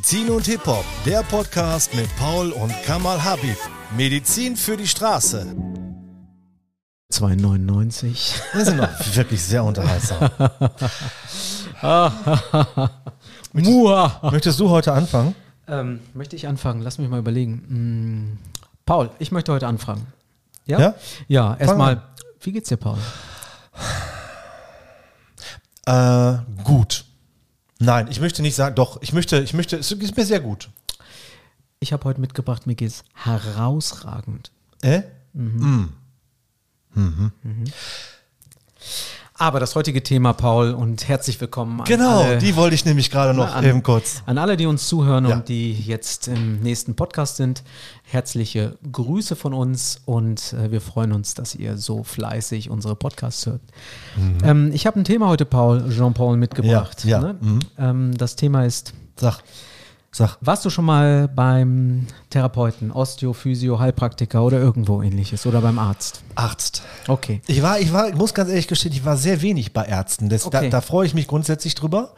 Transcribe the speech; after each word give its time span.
Medizin 0.00 0.30
und 0.30 0.46
Hip-Hop, 0.46 0.84
der 1.04 1.22
Podcast 1.24 1.94
mit 1.94 2.08
Paul 2.16 2.52
und 2.52 2.72
Kamal 2.84 3.22
Habib. 3.22 3.58
Medizin 3.98 4.56
für 4.56 4.74
die 4.78 4.86
Straße. 4.86 5.54
2,99. 7.12 8.32
Wir 8.54 8.64
sind 8.64 8.78
noch 8.78 8.88
wirklich 9.14 9.42
sehr 9.42 9.62
unterhaltsam. 9.62 10.30
Mua. 13.52 14.30
Möchtest 14.32 14.58
du 14.58 14.70
heute 14.70 14.94
anfangen? 14.94 15.34
Ähm, 15.68 16.00
möchte 16.14 16.34
ich 16.34 16.48
anfangen? 16.48 16.80
Lass 16.80 16.96
mich 16.96 17.10
mal 17.10 17.18
überlegen. 17.18 17.62
Hm, 17.68 18.38
Paul, 18.86 19.10
ich 19.18 19.32
möchte 19.32 19.52
heute 19.52 19.66
anfangen. 19.66 20.06
Ja? 20.64 20.80
Ja? 20.80 20.94
Ja, 21.28 21.56
erstmal, 21.56 22.00
wie 22.40 22.52
geht's 22.52 22.70
dir, 22.70 22.78
Paul? 22.78 22.96
Äh, 25.84 26.38
gut. 26.64 27.04
Nein, 27.82 28.08
ich 28.10 28.20
möchte 28.20 28.42
nicht 28.42 28.54
sagen, 28.54 28.74
doch, 28.74 29.00
ich 29.00 29.14
möchte, 29.14 29.38
ich 29.40 29.54
möchte, 29.54 29.78
es 29.78 29.90
ist 29.90 30.16
mir 30.16 30.26
sehr 30.26 30.40
gut. 30.40 30.68
Ich 31.80 31.94
habe 31.94 32.04
heute 32.04 32.20
mitgebracht, 32.20 32.66
mir 32.66 32.74
geht's 32.74 33.04
herausragend. 33.14 34.52
Äh? 34.82 35.02
Aber 39.40 39.58
das 39.58 39.74
heutige 39.74 40.02
Thema, 40.02 40.34
Paul, 40.34 40.72
und 40.72 41.08
herzlich 41.08 41.40
willkommen 41.40 41.80
an 41.80 41.86
Genau, 41.86 42.20
alle, 42.24 42.36
die 42.36 42.56
wollte 42.56 42.74
ich 42.74 42.84
nämlich 42.84 43.10
gerade 43.10 43.32
noch 43.32 43.54
an, 43.54 43.64
eben 43.64 43.82
kurz. 43.82 44.22
An 44.26 44.36
alle, 44.36 44.58
die 44.58 44.66
uns 44.66 44.86
zuhören 44.86 45.26
Ja. 45.26 45.36
und 45.36 45.48
die 45.48 45.72
jetzt 45.72 46.28
im 46.28 46.60
nächsten 46.60 46.94
Podcast 46.94 47.36
sind, 47.38 47.62
herzliche 48.02 48.76
Grüße 48.92 49.36
von 49.36 49.54
uns 49.54 50.02
und 50.04 50.52
äh, 50.52 50.70
wir 50.70 50.82
freuen 50.82 51.12
uns, 51.12 51.32
dass 51.32 51.54
ihr 51.54 51.78
so 51.78 52.04
fleißig 52.04 52.68
unsere 52.68 52.94
Podcasts 52.96 53.46
hört. 53.46 53.62
Ähm, 54.44 54.72
ich 54.74 54.86
habe 54.86 55.00
ein 55.00 55.04
Thema 55.04 55.28
heute, 55.28 55.46
Paul, 55.46 55.88
Jean-Paul, 55.88 56.36
mitgebracht. 56.36 57.02
Mhm. 57.06 57.10
Ja, 57.10 57.20
ja, 57.22 57.26
Ne? 57.28 57.36
mhm. 57.40 57.58
Ähm, 57.78 58.18
das 58.18 58.36
Thema 58.36 58.66
ist, 58.66 58.92
Sag, 59.16 59.38
sag. 60.12 60.36
warst 60.40 60.64
du 60.64 60.70
schon 60.70 60.84
mal 60.84 61.28
beim 61.28 62.06
Therapeuten, 62.30 62.90
Osteo, 62.90 63.32
Physio, 63.32 63.78
Heilpraktiker 63.78 64.42
oder 64.42 64.58
irgendwo 64.58 65.02
ähnliches 65.02 65.46
oder 65.46 65.60
beim 65.60 65.78
Arzt? 65.78 66.22
Arzt. 66.34 66.82
Okay. 67.08 67.42
Ich 67.46 67.62
war, 67.62 67.78
ich 67.80 67.92
war, 67.92 68.08
ich 68.08 68.14
muss 68.14 68.34
ganz 68.34 68.50
ehrlich 68.50 68.68
gestehen, 68.68 68.92
ich 68.92 69.04
war 69.04 69.16
sehr 69.16 69.42
wenig 69.42 69.72
bei 69.72 69.84
Ärzten. 69.84 70.28
Das, 70.28 70.46
Okay. 70.46 70.64
da, 70.64 70.68
da 70.78 70.80
freue 70.80 71.06
ich 71.06 71.14
mich 71.14 71.26
grundsätzlich 71.28 71.74
drüber. 71.74 72.14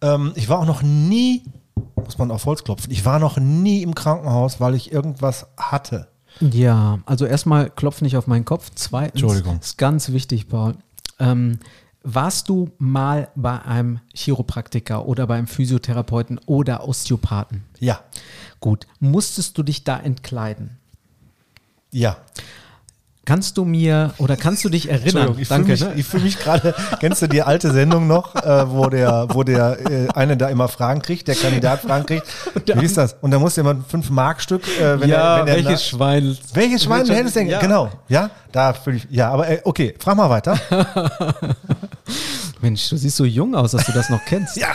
Ähm, 0.00 0.32
ich 0.34 0.48
war 0.48 0.58
auch 0.58 0.66
noch 0.66 0.82
nie, 0.82 1.44
muss 1.96 2.18
man 2.18 2.30
auf 2.30 2.44
Holz 2.46 2.64
klopfen, 2.64 2.90
ich 2.90 3.04
war 3.04 3.18
noch 3.18 3.38
nie 3.38 3.82
im 3.82 3.94
Krankenhaus, 3.94 4.60
weil 4.60 4.74
ich 4.74 4.92
irgendwas 4.92 5.46
hatte. 5.56 6.08
Ja, 6.40 6.98
also 7.06 7.24
erstmal 7.24 7.70
klopf 7.70 8.02
nicht 8.02 8.16
auf 8.16 8.26
meinen 8.26 8.44
Kopf. 8.44 8.70
Zweitens 8.74 9.22
Entschuldigung. 9.22 9.58
ist 9.60 9.78
ganz 9.78 10.10
wichtig, 10.12 10.48
Paul. 10.48 10.74
Ähm, 11.18 11.58
warst 12.06 12.48
du 12.48 12.70
mal 12.78 13.28
bei 13.34 13.60
einem 13.62 14.00
Chiropraktiker 14.14 15.06
oder 15.06 15.26
beim 15.26 15.46
Physiotherapeuten 15.46 16.40
oder 16.46 16.88
Osteopathen? 16.88 17.64
Ja, 17.80 18.00
Gut. 18.60 18.86
Musstest 19.00 19.58
du 19.58 19.62
dich 19.62 19.84
da 19.84 19.98
entkleiden? 19.98 20.78
ja. 21.90 22.16
Kannst 23.24 23.58
du 23.58 23.64
mir 23.64 24.14
oder 24.18 24.36
kannst 24.36 24.64
du 24.64 24.68
dich 24.68 24.88
erinnern? 24.88 25.34
Ich 25.36 25.48
Danke. 25.48 25.76
fühle 25.76 25.88
mich, 25.88 25.96
ne? 25.96 26.00
ich 26.00 26.06
fühl 26.06 26.20
mich 26.20 26.38
gerade, 26.38 26.76
kennst 27.00 27.22
du 27.22 27.26
die 27.26 27.42
alte 27.42 27.72
Sendung 27.72 28.06
noch, 28.06 28.36
äh, 28.36 28.70
wo 28.70 28.88
der, 28.88 29.26
wo 29.30 29.42
der 29.42 29.78
äh, 29.90 30.08
eine 30.14 30.36
da 30.36 30.48
immer 30.48 30.68
Fragen 30.68 31.02
kriegt, 31.02 31.26
der 31.26 31.34
Kandidat 31.34 31.80
Fragen 31.80 32.06
kriegt? 32.06 32.24
Wie 32.66 32.78
hieß 32.78 32.94
das? 32.94 33.16
Und 33.20 33.32
da 33.32 33.40
muss 33.40 33.56
jemand 33.56 33.88
fünf 33.88 34.10
Markstück, 34.10 34.62
äh, 34.78 35.00
wenn 35.00 35.08
ja, 35.08 35.38
er, 35.38 35.40
wenn 35.40 35.48
er 35.48 35.54
welches 35.56 35.84
Schwein? 35.84 36.38
welches 36.54 36.84
Schwein 36.84 37.04
du 37.04 37.14
hättest 37.16 37.34
denn? 37.34 37.48
Ja. 37.48 37.58
Genau, 37.58 37.90
ja, 38.08 38.30
da 38.52 38.72
fühle 38.72 38.98
ich, 38.98 39.08
ja, 39.10 39.30
aber 39.32 39.48
äh, 39.48 39.60
okay, 39.64 39.96
frag 39.98 40.16
mal 40.16 40.30
weiter. 40.30 40.56
Mensch, 42.60 42.88
du 42.88 42.96
siehst 42.96 43.16
so 43.16 43.24
jung 43.24 43.54
aus, 43.54 43.72
dass 43.72 43.86
du 43.86 43.92
das 43.92 44.08
noch 44.10 44.24
kennst. 44.24 44.56
Ja. 44.66 44.74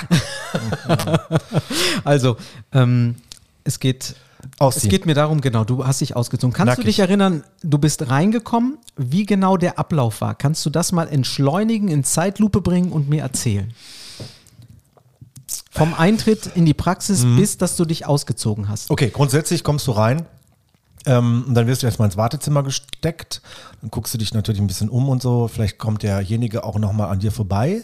Also, 2.04 2.38
ähm, 2.74 3.16
es 3.64 3.80
geht. 3.80 4.16
Ausziehen. 4.58 4.84
Es 4.86 4.90
geht 4.90 5.06
mir 5.06 5.14
darum, 5.14 5.40
genau, 5.40 5.64
du 5.64 5.86
hast 5.86 6.02
dich 6.02 6.16
ausgezogen. 6.16 6.52
Kannst 6.52 6.70
du 6.78 6.82
Nackig. 6.82 6.86
dich 6.96 7.00
erinnern, 7.00 7.44
du 7.62 7.78
bist 7.78 8.10
reingekommen, 8.10 8.80
wie 8.98 9.26
genau 9.28 9.56
der 9.56 9.78
Ablauf 9.78 10.20
war? 10.22 10.34
Kannst 10.34 10.66
du 10.66 10.72
das 10.72 10.92
mal 10.92 11.08
entschleunigen, 11.08 11.88
in 11.90 12.04
Zeitlupe 12.04 12.60
bringen 12.62 12.92
und 12.92 13.08
mir 13.08 13.22
erzählen? 13.22 13.72
Vom 15.70 15.94
Eintritt 15.94 16.50
in 16.56 16.66
die 16.66 16.74
Praxis 16.74 17.24
Mhm. 17.24 17.36
bis, 17.38 17.58
dass 17.58 17.76
du 17.76 17.86
dich 17.86 18.08
ausgezogen 18.08 18.68
hast. 18.68 18.90
Okay, 18.90 19.12
grundsätzlich 19.14 19.64
kommst 19.64 19.86
du 19.88 19.92
rein. 19.92 20.26
Ähm, 21.06 21.46
und 21.48 21.54
dann 21.56 21.68
wirst 21.68 21.82
du 21.82 21.88
erstmal 21.88 22.08
ins 22.08 22.18
Wartezimmer 22.18 22.64
gesteckt. 22.64 23.42
Dann 23.82 23.90
guckst 23.90 24.14
du 24.14 24.18
dich 24.18 24.34
natürlich 24.34 24.62
ein 24.62 24.68
bisschen 24.68 24.90
um 24.90 25.10
und 25.10 25.22
so. 25.22 25.48
Vielleicht 25.48 25.78
kommt 25.80 26.04
derjenige 26.04 26.64
auch 26.64 26.78
nochmal 26.78 27.10
an 27.10 27.20
dir 27.20 27.32
vorbei. 27.32 27.82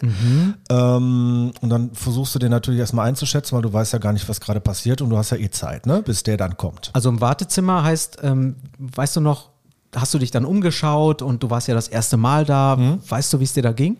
Ähm, 0.70 1.52
und 1.60 1.70
dann 1.70 1.92
versuchst 1.94 2.34
du 2.34 2.38
den 2.38 2.50
natürlich 2.50 2.80
erstmal 2.80 3.08
einzuschätzen, 3.08 3.56
weil 3.56 3.62
du 3.62 3.72
weißt 3.72 3.92
ja 3.92 3.98
gar 3.98 4.12
nicht, 4.12 4.28
was 4.28 4.40
gerade 4.40 4.60
passiert 4.60 5.02
und 5.02 5.10
du 5.10 5.16
hast 5.16 5.30
ja 5.30 5.36
eh 5.36 5.50
Zeit, 5.50 5.86
ne? 5.86 6.02
bis 6.02 6.22
der 6.22 6.36
dann 6.36 6.56
kommt. 6.56 6.90
Also 6.92 7.08
im 7.08 7.20
Wartezimmer 7.20 7.82
heißt, 7.82 8.18
ähm, 8.22 8.56
weißt 8.78 9.16
du 9.16 9.20
noch, 9.20 9.50
hast 9.94 10.14
du 10.14 10.18
dich 10.18 10.30
dann 10.30 10.44
umgeschaut 10.44 11.22
und 11.22 11.42
du 11.42 11.50
warst 11.50 11.68
ja 11.68 11.74
das 11.74 11.88
erste 11.88 12.16
Mal 12.16 12.44
da. 12.44 12.76
Mhm. 12.76 13.00
Weißt 13.08 13.32
du, 13.32 13.40
wie 13.40 13.44
es 13.44 13.52
dir 13.52 13.62
da 13.62 13.72
ging? 13.72 13.96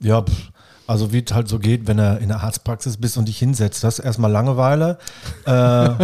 Ja, 0.00 0.22
pff, 0.22 0.50
also 0.86 1.12
wie 1.12 1.24
es 1.26 1.34
halt 1.34 1.48
so 1.48 1.58
geht, 1.58 1.86
wenn 1.86 1.96
du 1.96 2.18
in 2.18 2.28
der 2.28 2.42
Arztpraxis 2.42 2.96
bist 2.96 3.16
und 3.16 3.26
dich 3.26 3.38
hinsetzt. 3.38 3.82
Das 3.82 3.98
ist 3.98 4.04
erstmal 4.04 4.30
Langeweile. 4.30 4.98
Äh, 5.44 5.90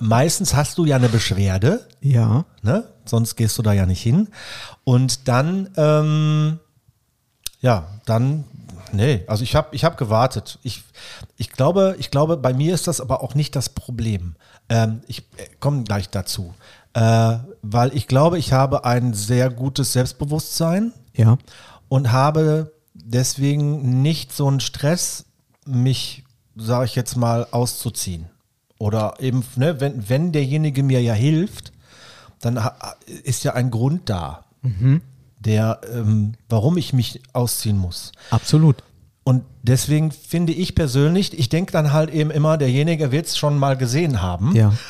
meistens 0.00 0.54
hast 0.54 0.78
du 0.78 0.84
ja 0.84 0.96
eine 0.96 1.08
Beschwerde. 1.08 1.86
Ja. 2.00 2.44
ne? 2.62 2.84
Sonst 3.04 3.36
gehst 3.36 3.58
du 3.58 3.62
da 3.62 3.72
ja 3.72 3.86
nicht 3.86 4.02
hin. 4.02 4.28
Und 4.84 5.28
dann, 5.28 5.70
ähm, 5.76 6.58
ja, 7.60 7.86
dann, 8.06 8.44
nee, 8.92 9.24
also 9.26 9.44
ich 9.44 9.54
habe 9.54 9.74
ich 9.74 9.84
hab 9.84 9.96
gewartet. 9.96 10.58
Ich, 10.62 10.82
ich, 11.36 11.50
glaube, 11.50 11.96
ich 11.98 12.10
glaube, 12.10 12.36
bei 12.36 12.52
mir 12.52 12.74
ist 12.74 12.86
das 12.88 13.00
aber 13.00 13.22
auch 13.22 13.34
nicht 13.34 13.54
das 13.56 13.68
Problem. 13.68 14.34
Ähm, 14.68 15.02
ich 15.06 15.24
komme 15.60 15.84
gleich 15.84 16.08
dazu. 16.10 16.54
Äh, 16.94 17.38
weil 17.62 17.94
ich 17.96 18.06
glaube, 18.06 18.38
ich 18.38 18.52
habe 18.52 18.84
ein 18.84 19.14
sehr 19.14 19.48
gutes 19.50 19.92
Selbstbewusstsein 19.94 20.92
Ja. 21.14 21.38
und 21.88 22.12
habe 22.12 22.72
deswegen 22.94 24.02
nicht 24.02 24.32
so 24.32 24.46
einen 24.46 24.60
Stress, 24.60 25.24
mich, 25.66 26.24
sage 26.56 26.84
ich 26.84 26.94
jetzt 26.94 27.16
mal, 27.16 27.46
auszuziehen. 27.50 28.26
Oder 28.82 29.14
eben, 29.20 29.44
ne, 29.54 29.80
wenn, 29.80 30.08
wenn 30.08 30.32
derjenige 30.32 30.82
mir 30.82 31.00
ja 31.00 31.12
hilft, 31.14 31.72
dann 32.40 32.58
ist 33.22 33.44
ja 33.44 33.52
ein 33.54 33.70
Grund 33.70 34.10
da, 34.10 34.44
der, 35.38 35.80
ähm, 35.94 36.32
warum 36.48 36.76
ich 36.76 36.92
mich 36.92 37.22
ausziehen 37.32 37.78
muss. 37.78 38.10
Absolut. 38.30 38.82
Und 39.22 39.44
deswegen 39.62 40.10
finde 40.10 40.52
ich 40.52 40.74
persönlich, 40.74 41.38
ich 41.38 41.48
denke 41.48 41.70
dann 41.70 41.92
halt 41.92 42.10
eben 42.10 42.32
immer, 42.32 42.58
derjenige 42.58 43.12
wird 43.12 43.26
es 43.26 43.36
schon 43.38 43.56
mal 43.56 43.76
gesehen 43.76 44.20
haben. 44.20 44.52
Ja. 44.56 44.72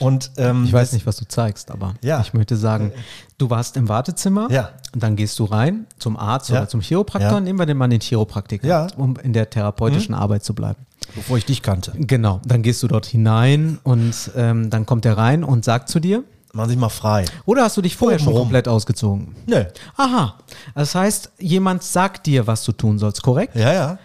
Und 0.00 0.32
ähm, 0.38 0.64
Ich 0.64 0.72
weiß 0.72 0.92
nicht, 0.92 1.06
was 1.06 1.16
du 1.16 1.28
zeigst, 1.28 1.70
aber 1.70 1.94
Ja. 2.02 2.20
ich 2.22 2.32
möchte 2.34 2.56
sagen, 2.56 2.90
du 3.38 3.50
warst 3.50 3.76
im 3.76 3.88
Wartezimmer, 3.88 4.48
Ja. 4.50 4.70
und 4.94 5.02
dann 5.02 5.14
gehst 5.14 5.38
du 5.38 5.44
rein 5.44 5.86
zum 5.98 6.16
Arzt 6.16 6.48
Ja. 6.50 6.56
oder 6.56 6.68
zum 6.68 6.80
Chiropraktor. 6.80 7.40
Nehmen 7.40 7.58
wir 7.60 7.66
den 7.66 7.76
mal 7.76 7.86
den 7.88 8.00
Chiropraktiker. 8.00 8.88
Mhm. 8.96 9.00
um 9.02 9.16
in 9.16 9.32
der 9.32 9.48
therapeutischen 9.48 10.14
Arbeit 10.14 10.42
zu 10.42 10.54
bleiben. 10.54 10.86
Bevor 11.14 11.36
ich 11.38 11.44
dich 11.44 11.62
kannte. 11.62 11.92
Genau, 11.96 12.40
dann 12.44 12.62
gehst 12.62 12.82
du 12.82 12.88
dort 12.88 13.06
hinein 13.06 13.78
und 13.82 14.14
ähm, 14.36 14.70
dann 14.70 14.86
kommt 14.86 15.04
er 15.04 15.16
rein 15.18 15.44
und 15.44 15.64
sagt 15.64 15.88
zu 15.88 16.00
dir, 16.00 16.24
Machen 16.52 16.70
Sie 16.70 16.76
mal 16.76 16.88
frei. 16.88 17.24
oder 17.46 17.62
hast 17.62 17.76
du 17.76 17.82
dich 17.82 17.96
vorher 17.96 18.18
schon 18.18 18.28
Obenrum. 18.28 18.46
komplett 18.48 18.66
ausgezogen? 18.66 19.36
Nö. 19.46 19.64
Aha, 19.96 20.34
das 20.74 20.94
heißt, 20.94 21.30
jemand 21.38 21.82
sagt 21.84 22.26
dir, 22.26 22.46
was 22.46 22.64
du 22.64 22.72
tun 22.72 22.98
sollst, 22.98 23.22
korrekt? 23.22 23.54
Ja, 23.54 23.72
ja. 23.72 23.98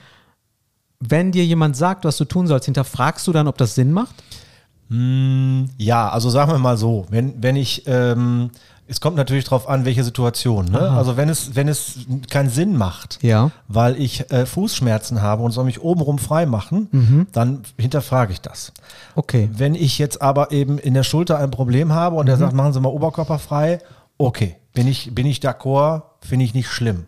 Wenn 0.99 1.31
dir 1.31 1.43
jemand 1.45 1.75
sagt, 1.75 2.05
was 2.05 2.17
du 2.17 2.25
tun 2.25 2.45
sollst, 2.47 2.65
hinterfragst 2.65 3.25
du 3.27 3.31
dann, 3.31 3.47
ob 3.47 3.57
das 3.57 3.73
Sinn 3.75 3.91
macht? 3.91 4.15
Ja, 5.77 6.09
also 6.09 6.29
sagen 6.29 6.51
wir 6.51 6.59
mal 6.59 6.77
so, 6.77 7.07
wenn, 7.09 7.41
wenn 7.41 7.55
ich, 7.55 7.83
ähm, 7.87 8.51
es 8.87 9.01
kommt 9.01 9.15
natürlich 9.17 9.45
drauf 9.45 9.67
an, 9.67 9.83
welche 9.85 10.03
Situation. 10.03 10.65
Ne? 10.65 10.79
Also 10.79 11.17
wenn 11.17 11.27
es, 11.29 11.55
wenn 11.55 11.67
es 11.67 11.95
keinen 12.29 12.49
Sinn 12.49 12.77
macht, 12.77 13.17
Ja. 13.23 13.51
weil 13.67 13.99
ich 13.99 14.31
äh, 14.31 14.45
Fußschmerzen 14.45 15.21
habe 15.21 15.41
und 15.43 15.51
soll 15.51 15.65
mich 15.65 15.81
obenrum 15.81 16.19
frei 16.19 16.45
machen, 16.45 17.27
dann 17.31 17.61
hinterfrage 17.79 18.31
ich 18.33 18.41
das. 18.41 18.71
Okay. 19.15 19.49
Wenn 19.51 19.73
ich 19.75 19.97
jetzt 19.97 20.21
aber 20.21 20.51
eben 20.51 20.77
in 20.77 20.93
der 20.93 21.03
Schulter 21.03 21.39
ein 21.39 21.51
Problem 21.51 21.93
habe 21.93 22.15
und 22.15 22.27
er 22.29 22.37
sagt, 22.37 22.53
machen 22.53 22.73
Sie 22.73 22.79
mal 22.79 22.89
Oberkörper 22.89 23.39
frei, 23.39 23.79
okay, 24.17 24.55
bin 24.73 24.87
ich, 24.87 25.15
bin 25.15 25.25
ich 25.25 25.39
d'accord, 25.39 26.03
finde 26.21 26.45
ich 26.45 26.53
nicht 26.53 26.67
schlimm. 26.69 27.05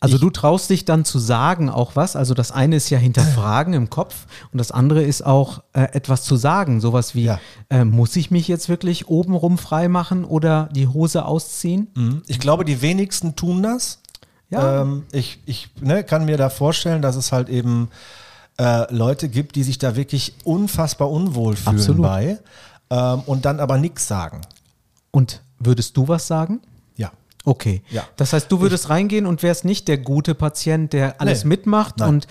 Also 0.00 0.18
du 0.18 0.30
traust 0.30 0.70
dich 0.70 0.84
dann 0.84 1.04
zu 1.04 1.18
sagen 1.18 1.70
auch 1.70 1.96
was. 1.96 2.14
Also 2.14 2.34
das 2.34 2.52
eine 2.52 2.76
ist 2.76 2.88
ja 2.90 2.98
hinterfragen 2.98 3.74
im 3.74 3.90
Kopf 3.90 4.26
und 4.52 4.58
das 4.58 4.70
andere 4.70 5.02
ist 5.02 5.22
auch 5.26 5.62
äh, 5.72 5.82
etwas 5.92 6.22
zu 6.22 6.36
sagen. 6.36 6.80
Sowas 6.80 7.14
wie, 7.14 7.24
Ja. 7.24 7.40
äh, 7.68 7.84
muss 7.84 8.14
ich 8.16 8.30
mich 8.30 8.46
jetzt 8.48 8.68
wirklich 8.68 9.08
obenrum 9.08 9.58
frei 9.58 9.88
machen 9.88 10.24
oder 10.24 10.68
die 10.72 10.86
Hose 10.86 11.24
ausziehen? 11.24 11.88
Mhm. 11.96 12.22
Ich 12.28 12.38
glaube, 12.38 12.64
die 12.64 12.80
wenigsten 12.80 13.34
tun 13.34 13.62
das. 13.62 14.00
Ja. 14.50 14.82
Ähm, 14.82 15.04
ich 15.12 15.40
ich 15.46 15.68
ne, 15.80 16.04
kann 16.04 16.24
mir 16.24 16.36
da 16.36 16.48
vorstellen, 16.48 17.02
dass 17.02 17.16
es 17.16 17.32
halt 17.32 17.48
eben 17.48 17.88
äh, 18.58 18.92
Leute 18.94 19.28
gibt, 19.28 19.56
die 19.56 19.62
sich 19.62 19.78
da 19.78 19.96
wirklich 19.96 20.34
unfassbar 20.44 21.10
unwohl 21.10 21.56
fühlen 21.56 21.76
Absolut. 21.76 22.02
bei 22.02 22.38
ähm, 22.90 23.22
und 23.26 23.44
dann 23.44 23.60
aber 23.60 23.78
nichts 23.78 24.06
sagen. 24.08 24.40
Und 25.10 25.42
würdest 25.58 25.96
du 25.96 26.08
was 26.08 26.26
sagen? 26.26 26.60
Okay. 27.48 27.82
Ja. 27.90 28.04
Das 28.16 28.34
heißt, 28.34 28.52
du 28.52 28.60
würdest 28.60 28.90
reingehen 28.90 29.24
und 29.24 29.42
wärst 29.42 29.64
nicht 29.64 29.88
der 29.88 29.96
gute 29.96 30.34
Patient, 30.34 30.92
der 30.92 31.18
alles 31.20 31.44
Nee. 31.44 31.48
mitmacht 31.48 31.98
Nein. 31.98 32.08
und 32.10 32.26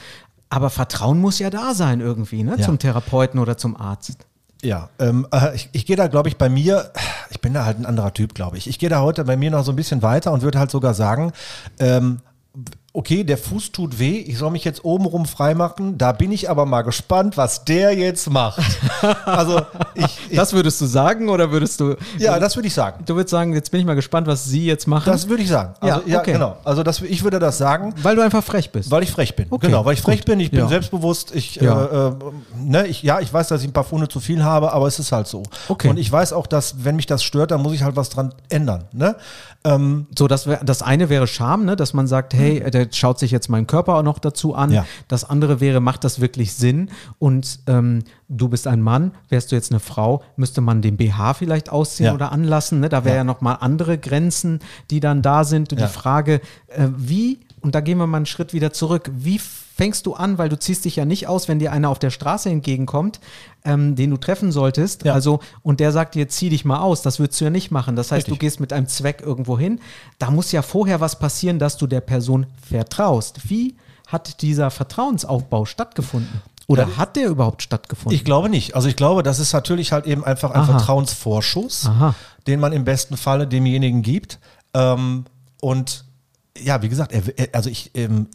Aber 0.50 0.69
Vertrauen 0.69 1.19
muss 1.19 1.40
ja 1.40 1.50
da 1.50 1.74
sein 1.74 2.00
irgendwie, 2.02 2.44
ne? 2.44 2.56
Ja. 2.58 2.64
Zum 2.64 2.78
Therapeuten 2.80 3.40
oder 3.40 3.58
zum 3.58 3.75
Arzt. 3.75 4.18
Ja, 4.62 4.90
ähm, 5.00 5.28
äh, 5.34 5.56
ich, 5.56 5.69
ich 5.74 5.86
gehe 5.86 5.96
da, 5.96 6.08
glaube 6.08 6.30
ich, 6.30 6.38
bei 6.38 6.50
mir, 6.50 6.92
ich 7.31 7.42
bin 7.42 7.54
da 7.54 7.66
halt 7.66 7.80
ein 7.80 7.86
anderer 7.86 8.14
Typ, 8.14 8.34
glaube 8.36 8.58
ich. 8.58 8.68
Ich 8.68 8.80
gehe 8.80 8.90
da 8.90 9.02
heute 9.02 9.25
bei 9.25 9.36
mir 9.38 9.52
noch 9.52 9.66
so 9.66 9.72
ein 9.72 9.75
bisschen 9.75 10.02
weiter 10.04 10.31
und 10.31 10.44
würde 10.44 10.58
halt 10.60 10.72
sogar 10.72 10.94
sagen, 10.94 11.34
ähm, 11.80 12.22
okay, 12.97 13.23
der 13.23 13.38
Fuß 13.38 13.71
tut 13.71 13.99
weh, 13.99 14.17
ich 14.17 14.39
soll 14.39 14.49
mich 14.49 14.63
jetzt 14.63 14.83
obenrum 14.83 15.25
freimachen, 15.27 15.99
da 15.99 16.13
bin 16.13 16.31
ich 16.31 16.49
aber 16.49 16.65
mal 16.65 16.81
gespannt, 16.81 17.38
was 17.38 17.63
der 17.63 17.94
jetzt 17.95 18.29
macht. 18.29 18.59
Also, 19.25 19.61
ich, 19.94 20.05
ich 20.29 20.35
Das 20.35 20.53
würdest 20.53 20.81
du 20.81 20.85
sagen 20.88 21.29
oder 21.29 21.51
würdest 21.51 21.79
du. 21.79 21.95
ja, 22.17 22.39
das 22.39 22.55
würde 22.55 22.67
ich 22.67 22.73
sagen. 22.73 23.03
Du 23.05 23.13
würdest 23.15 23.29
sagen, 23.29 23.53
jetzt 23.53 23.69
bin 23.69 23.79
ich 23.79 23.85
mal 23.85 23.94
gespannt, 23.94 24.25
was 24.25 24.45
sie 24.45 24.65
jetzt 24.65 24.88
machen. 24.88 25.11
Das 25.11 25.29
würde 25.29 25.44
ich 25.44 25.49
sagen. 25.49 25.75
Also, 25.79 26.01
Ja, 26.05 26.13
ja, 26.13 26.19
okay. 26.21 26.33
genau. 26.33 26.57
Also, 26.63 26.81
das, 26.81 27.01
ich 27.01 27.23
würde 27.23 27.38
das 27.39 27.57
sagen. 27.59 27.94
weil 28.01 28.15
du 28.15 28.23
einfach 28.23 28.44
frech 28.44 28.71
bist. 28.71 28.89
Weil 28.89 29.03
ich 29.03 29.11
frech 29.11 29.35
bin. 29.35 29.45
Okay, 29.49 29.67
genau, 29.67 29.85
weil 29.85 29.94
ich 29.94 30.01
frech 30.01 30.19
gut. 30.21 30.25
bin, 30.25 30.39
ich 30.39 30.49
bin 30.49 30.61
Ja. 30.61 30.67
selbstbewusst, 30.67 31.35
ich, 31.35 31.57
Ja. 31.57 31.85
äh, 31.85 32.07
äh, 32.07 32.11
ne, 32.59 32.88
ich, 32.88 33.03
ja, 33.03 33.19
ich 33.19 33.31
weiß, 33.31 33.49
dass 33.49 33.61
ich 33.61 33.67
ein 33.67 33.73
paar 33.73 33.83
Funde 33.83 34.07
zu 34.07 34.19
viel 34.19 34.44
habe, 34.44 34.73
aber 34.73 34.88
es 34.88 34.97
ist 34.97 35.11
halt 35.11 35.27
so. 35.27 35.44
Okay. 35.67 35.89
Und 35.89 35.97
ich 35.97 36.11
weiß 36.11 36.33
auch, 36.33 36.47
dass, 36.47 36.83
wenn 36.83 36.95
mich 36.95 37.05
das 37.05 37.23
stört, 37.23 37.51
dann 37.51 37.61
muss 37.61 37.73
ich 37.73 37.83
halt 37.83 37.95
was 37.95 38.09
dran 38.09 38.33
ändern. 38.49 38.85
Ne? 38.94 39.15
Ähm, 39.63 40.07
So, 40.17 40.27
das, 40.27 40.47
wär, 40.47 40.61
das 40.63 40.81
eine 40.81 41.09
wäre 41.09 41.27
Scham, 41.27 41.65
ne? 41.65 41.75
dass 41.75 41.94
man 41.94 42.07
sagt, 42.07 42.33
hey, 42.33 42.71
der 42.71 42.87
schaut 42.95 43.19
sich 43.19 43.31
jetzt 43.31 43.50
meinen 43.50 43.68
Körper 43.68 43.95
auch 43.95 44.04
noch 44.04 44.19
dazu 44.19 44.56
an. 44.56 44.72
Ja. 44.72 44.86
Das 45.07 45.24
andere 45.24 45.60
wäre, 45.60 45.80
macht 45.80 46.04
das 46.04 46.19
wirklich 46.22 46.54
Sinn? 46.54 46.89
Und 47.19 47.60
ähm, 47.68 48.04
du 48.30 48.48
bist 48.50 48.68
ein 48.68 48.81
Mann, 48.81 49.12
wärst 49.30 49.51
du 49.51 49.56
jetzt 49.56 49.72
eine 49.72 49.80
Frau, 49.80 50.24
müsste 50.36 50.62
man 50.62 50.81
den 50.81 50.98
BH 50.98 51.34
vielleicht 51.36 51.69
ausziehen 51.69 52.07
Ja. 52.07 52.13
oder 52.13 52.31
anlassen. 52.31 52.80
Ne? 52.80 52.89
Da 52.89 53.04
wäre 53.06 53.16
ja, 53.16 53.22
Ja. 53.22 53.24
noch 53.24 53.42
mal 53.42 53.54
andere 53.56 53.98
Grenzen, 53.98 54.60
die 54.92 55.00
dann 55.00 55.22
da 55.22 55.44
sind. 55.44 55.72
Die 55.72 55.78
Frage, 55.88 56.42
äh, 56.68 56.88
wie, 56.95 57.39
und 57.62 57.75
da 57.75 57.81
gehen 57.81 57.98
wir 57.98 58.07
mal 58.07 58.18
einen 58.18 58.25
Schritt 58.25 58.54
wieder 58.54 58.72
zurück, 58.74 59.10
wie 59.13 59.40
fängst 59.77 60.07
du 60.07 60.15
an, 60.15 60.38
weil 60.39 60.50
du 60.50 60.57
ziehst 60.57 60.85
dich 60.85 60.95
ja 60.95 61.06
nicht 61.06 61.27
aus, 61.27 61.47
wenn 61.47 61.59
dir 61.59 61.71
einer 61.71 61.89
auf 61.89 62.00
der 62.00 62.09
Straße 62.09 62.50
entgegenkommt, 62.50 63.19
ähm, 63.63 63.95
den 63.95 64.09
du 64.09 64.18
treffen 64.18 64.51
solltest, 64.51 65.03
Ja. 65.06 65.13
also 65.13 65.39
und 65.62 65.79
der 65.79 65.91
sagt 65.91 66.15
dir, 66.15 66.27
zieh 66.27 66.50
dich 66.50 66.65
mal 66.65 66.79
aus, 66.79 67.03
das 67.03 67.19
würdest 67.19 67.39
du 67.39 67.45
ja 67.45 67.51
nicht 67.51 67.69
machen. 67.69 67.95
Das 67.95 68.07
heißt, 68.12 68.25
Richtig. 68.25 68.33
du 68.33 68.39
gehst 68.39 68.59
mit 68.59 68.74
einem 68.74 68.88
Zweck 68.88 69.21
irgendwo 69.24 69.57
hin. 69.59 69.79
Da 70.18 70.31
muss 70.31 70.51
ja 70.51 70.63
vorher 70.63 71.00
was 71.00 71.19
passieren, 71.19 71.59
dass 71.59 71.77
du 71.77 71.85
der 71.85 72.01
Person 72.01 72.47
vertraust. 72.68 73.50
Wie 73.50 73.75
hat 74.07 74.41
dieser 74.41 74.71
Vertrauensaufbau 74.71 75.65
stattgefunden? 75.65 76.41
Oder 76.65 76.83
Ja. 76.88 76.97
hat 76.97 77.15
der 77.15 77.27
überhaupt 77.30 77.62
stattgefunden? 77.62 78.15
ich 78.15 78.25
glaube 78.25 78.50
nicht. 78.50 78.75
Also 78.75 78.89
ich 78.89 78.95
glaube, 78.95 79.21
das 79.23 79.38
ist 79.39 79.53
natürlich 79.53 79.91
halt 79.91 80.06
eben 80.07 80.23
einfach 80.25 80.51
ein 80.51 80.62
Aha. 80.62 80.77
Vertrauensvorschuss, 80.77 81.85
Aha. 81.85 82.15
den 82.47 82.59
man 82.59 82.73
im 82.73 82.83
besten 82.83 83.15
Falle 83.15 83.47
demjenigen 83.47 84.01
gibt. 84.01 84.39
Ähm, 84.73 85.25
und 85.62 86.03
ja, 86.63 86.81
wie 86.81 86.89
gesagt, 86.89 87.13
also 87.54 87.69
ich, 87.69 87.92
ähm, 87.95 88.27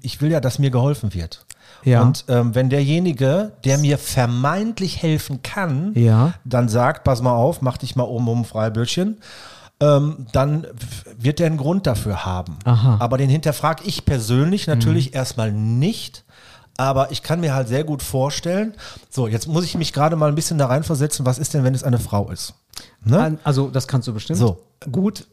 ich, 0.00 0.20
will 0.20 0.30
ja, 0.30 0.40
dass 0.40 0.58
mir 0.58 0.70
geholfen 0.70 1.14
wird. 1.14 1.46
Ja. 1.84 2.02
Und 2.02 2.24
ähm, 2.28 2.54
wenn 2.54 2.70
derjenige, 2.70 3.52
der 3.64 3.78
mir 3.78 3.98
vermeintlich 3.98 5.02
helfen 5.02 5.42
kann, 5.42 5.92
Ja. 5.94 6.34
dann 6.44 6.68
sagt, 6.68 7.04
pass 7.04 7.22
mal 7.22 7.34
auf, 7.34 7.62
mach 7.62 7.76
dich 7.76 7.96
mal 7.96 8.04
oben 8.04 8.28
um 8.28 8.40
ein 8.40 8.44
Freibildchen, 8.44 9.18
ähm, 9.80 10.26
dann 10.32 10.66
wird 11.18 11.40
er 11.40 11.46
einen 11.46 11.56
Grund 11.56 11.86
dafür 11.86 12.24
haben. 12.24 12.58
Aha. 12.64 12.96
Mhm. 12.96 13.02
Aber 13.02 13.18
den 13.18 13.28
hinterfrage 13.28 13.82
ich 13.84 14.04
persönlich 14.04 14.66
natürlich 14.66 15.14
erstmal 15.14 15.50
nicht. 15.52 16.24
Aber 16.78 17.10
ich 17.10 17.22
kann 17.22 17.40
mir 17.40 17.54
halt 17.54 17.68
sehr 17.68 17.84
gut 17.84 18.02
vorstellen, 18.02 18.74
so, 19.10 19.26
jetzt 19.28 19.46
muss 19.46 19.64
ich 19.64 19.76
mich 19.76 19.92
gerade 19.92 20.16
mal 20.16 20.28
ein 20.28 20.34
bisschen 20.34 20.56
da 20.58 20.66
reinversetzen, 20.66 21.26
was 21.26 21.38
ist 21.38 21.52
denn, 21.52 21.64
wenn 21.64 21.74
es 21.74 21.84
eine 21.84 21.98
Frau 21.98 22.30
ist? 22.30 22.54
Ne? 23.04 23.38
Also, 23.44 23.68
das 23.68 23.86
kannst 23.88 24.08
du 24.08 24.14
bestimmt. 24.14 24.38
So. 24.38 24.62
Gut. 24.90 25.26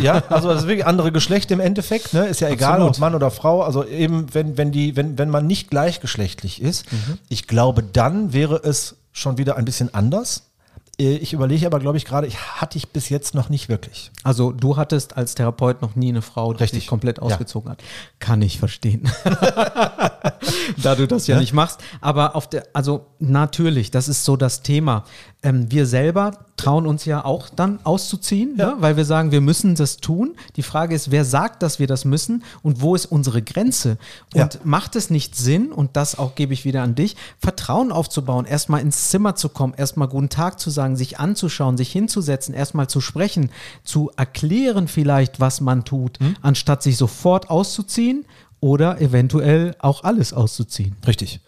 Ja, 0.00 0.22
also 0.28 0.48
das 0.48 0.62
ist 0.62 0.68
wirklich 0.68 0.86
andere 0.86 1.10
Geschlecht 1.10 1.50
im 1.50 1.58
Endeffekt, 1.60 2.14
ne? 2.14 2.26
Ist 2.26 2.40
ja 2.40 2.48
egal, 2.48 2.74
Absolut. 2.74 2.90
ob 2.94 2.98
Mann 3.00 3.14
oder 3.14 3.30
Frau. 3.30 3.62
Also 3.62 3.84
eben, 3.84 4.32
wenn, 4.32 4.56
wenn 4.56 4.70
die, 4.70 4.94
wenn, 4.96 5.18
wenn 5.18 5.30
man 5.30 5.46
nicht 5.46 5.68
gleichgeschlechtlich 5.70 6.62
ist, 6.62 6.90
Mhm. 6.92 7.18
ich 7.28 7.46
glaube, 7.48 7.82
dann 7.82 8.32
wäre 8.32 8.56
es 8.62 8.96
schon 9.12 9.36
wieder 9.38 9.56
ein 9.56 9.64
bisschen 9.64 9.92
anders. 9.92 10.50
Äh, 10.98 11.16
Ich 11.16 11.32
überlege 11.32 11.66
aber, 11.66 11.80
glaube 11.80 11.96
ich, 11.96 12.04
gerade, 12.04 12.28
ich 12.28 12.38
hatte 12.38 12.78
ich 12.78 12.90
bis 12.90 13.08
jetzt 13.08 13.34
noch 13.34 13.48
nicht 13.48 13.68
wirklich. 13.68 14.12
Also, 14.22 14.52
du 14.52 14.76
hattest 14.76 15.16
als 15.16 15.34
Therapeut 15.34 15.82
noch 15.82 15.96
nie 15.96 16.10
eine 16.10 16.22
Frau, 16.22 16.52
die 16.52 16.62
Richtig. 16.62 16.82
sich 16.82 16.86
komplett 16.88 17.16
Ja. 17.18 17.22
ausgezogen 17.24 17.68
hat. 17.72 17.82
Kann 18.20 18.42
ich 18.42 18.60
verstehen. 18.60 19.08
da 20.82 20.94
du 20.94 21.06
das 21.06 21.26
ja, 21.26 21.34
Ja. 21.34 21.40
nicht 21.40 21.52
machst. 21.52 21.80
Aber 22.00 22.36
auf 22.36 22.48
der, 22.48 22.64
also 22.72 23.06
natürlich, 23.18 23.90
das 23.90 24.08
ist 24.08 24.24
so 24.24 24.36
das 24.36 24.62
Thema. 24.62 25.04
Ähm, 25.44 25.70
wir 25.70 25.86
selber 25.86 26.32
trauen 26.56 26.86
uns 26.86 27.04
ja 27.04 27.24
auch 27.24 27.48
dann 27.50 27.78
auszuziehen, 27.84 28.54
Ja. 28.56 28.68
ne? 28.70 28.76
weil 28.78 28.96
wir 28.96 29.04
sagen, 29.04 29.30
wir 29.30 29.40
müssen 29.40 29.74
das 29.74 29.98
tun. 29.98 30.34
Die 30.56 30.62
Frage 30.62 30.94
ist, 30.94 31.10
wer 31.10 31.24
sagt, 31.24 31.62
dass 31.62 31.78
wir 31.78 31.86
das 31.86 32.04
müssen 32.04 32.42
und 32.62 32.80
wo 32.80 32.94
ist 32.94 33.06
unsere 33.06 33.42
Grenze? 33.42 33.98
Und 34.32 34.54
Ja. 34.54 34.60
macht 34.64 34.96
es 34.96 35.10
nicht 35.10 35.36
Sinn, 35.36 35.70
und 35.72 35.96
das 35.96 36.18
auch 36.18 36.34
gebe 36.34 36.54
ich 36.54 36.64
wieder 36.64 36.82
an 36.82 36.94
dich, 36.94 37.14
Vertrauen 37.38 37.92
aufzubauen, 37.92 38.46
erstmal 38.46 38.80
ins 38.80 39.10
Zimmer 39.10 39.36
zu 39.36 39.48
kommen, 39.50 39.74
erstmal 39.76 40.08
guten 40.08 40.30
Tag 40.30 40.58
zu 40.58 40.70
sagen, 40.70 40.96
sich 40.96 41.18
anzuschauen, 41.20 41.76
sich 41.76 41.92
hinzusetzen, 41.92 42.54
erstmal 42.54 42.88
zu 42.88 43.00
sprechen, 43.00 43.50
zu 43.84 44.10
erklären 44.16 44.88
vielleicht, 44.88 45.40
was 45.40 45.60
man 45.60 45.84
tut, 45.84 46.18
Hm? 46.20 46.36
anstatt 46.40 46.82
sich 46.82 46.96
sofort 46.96 47.50
auszuziehen 47.50 48.24
oder 48.60 49.00
eventuell 49.00 49.74
auch 49.80 50.04
alles 50.04 50.32
auszuziehen. 50.32 50.96
Richtig. 51.06 51.40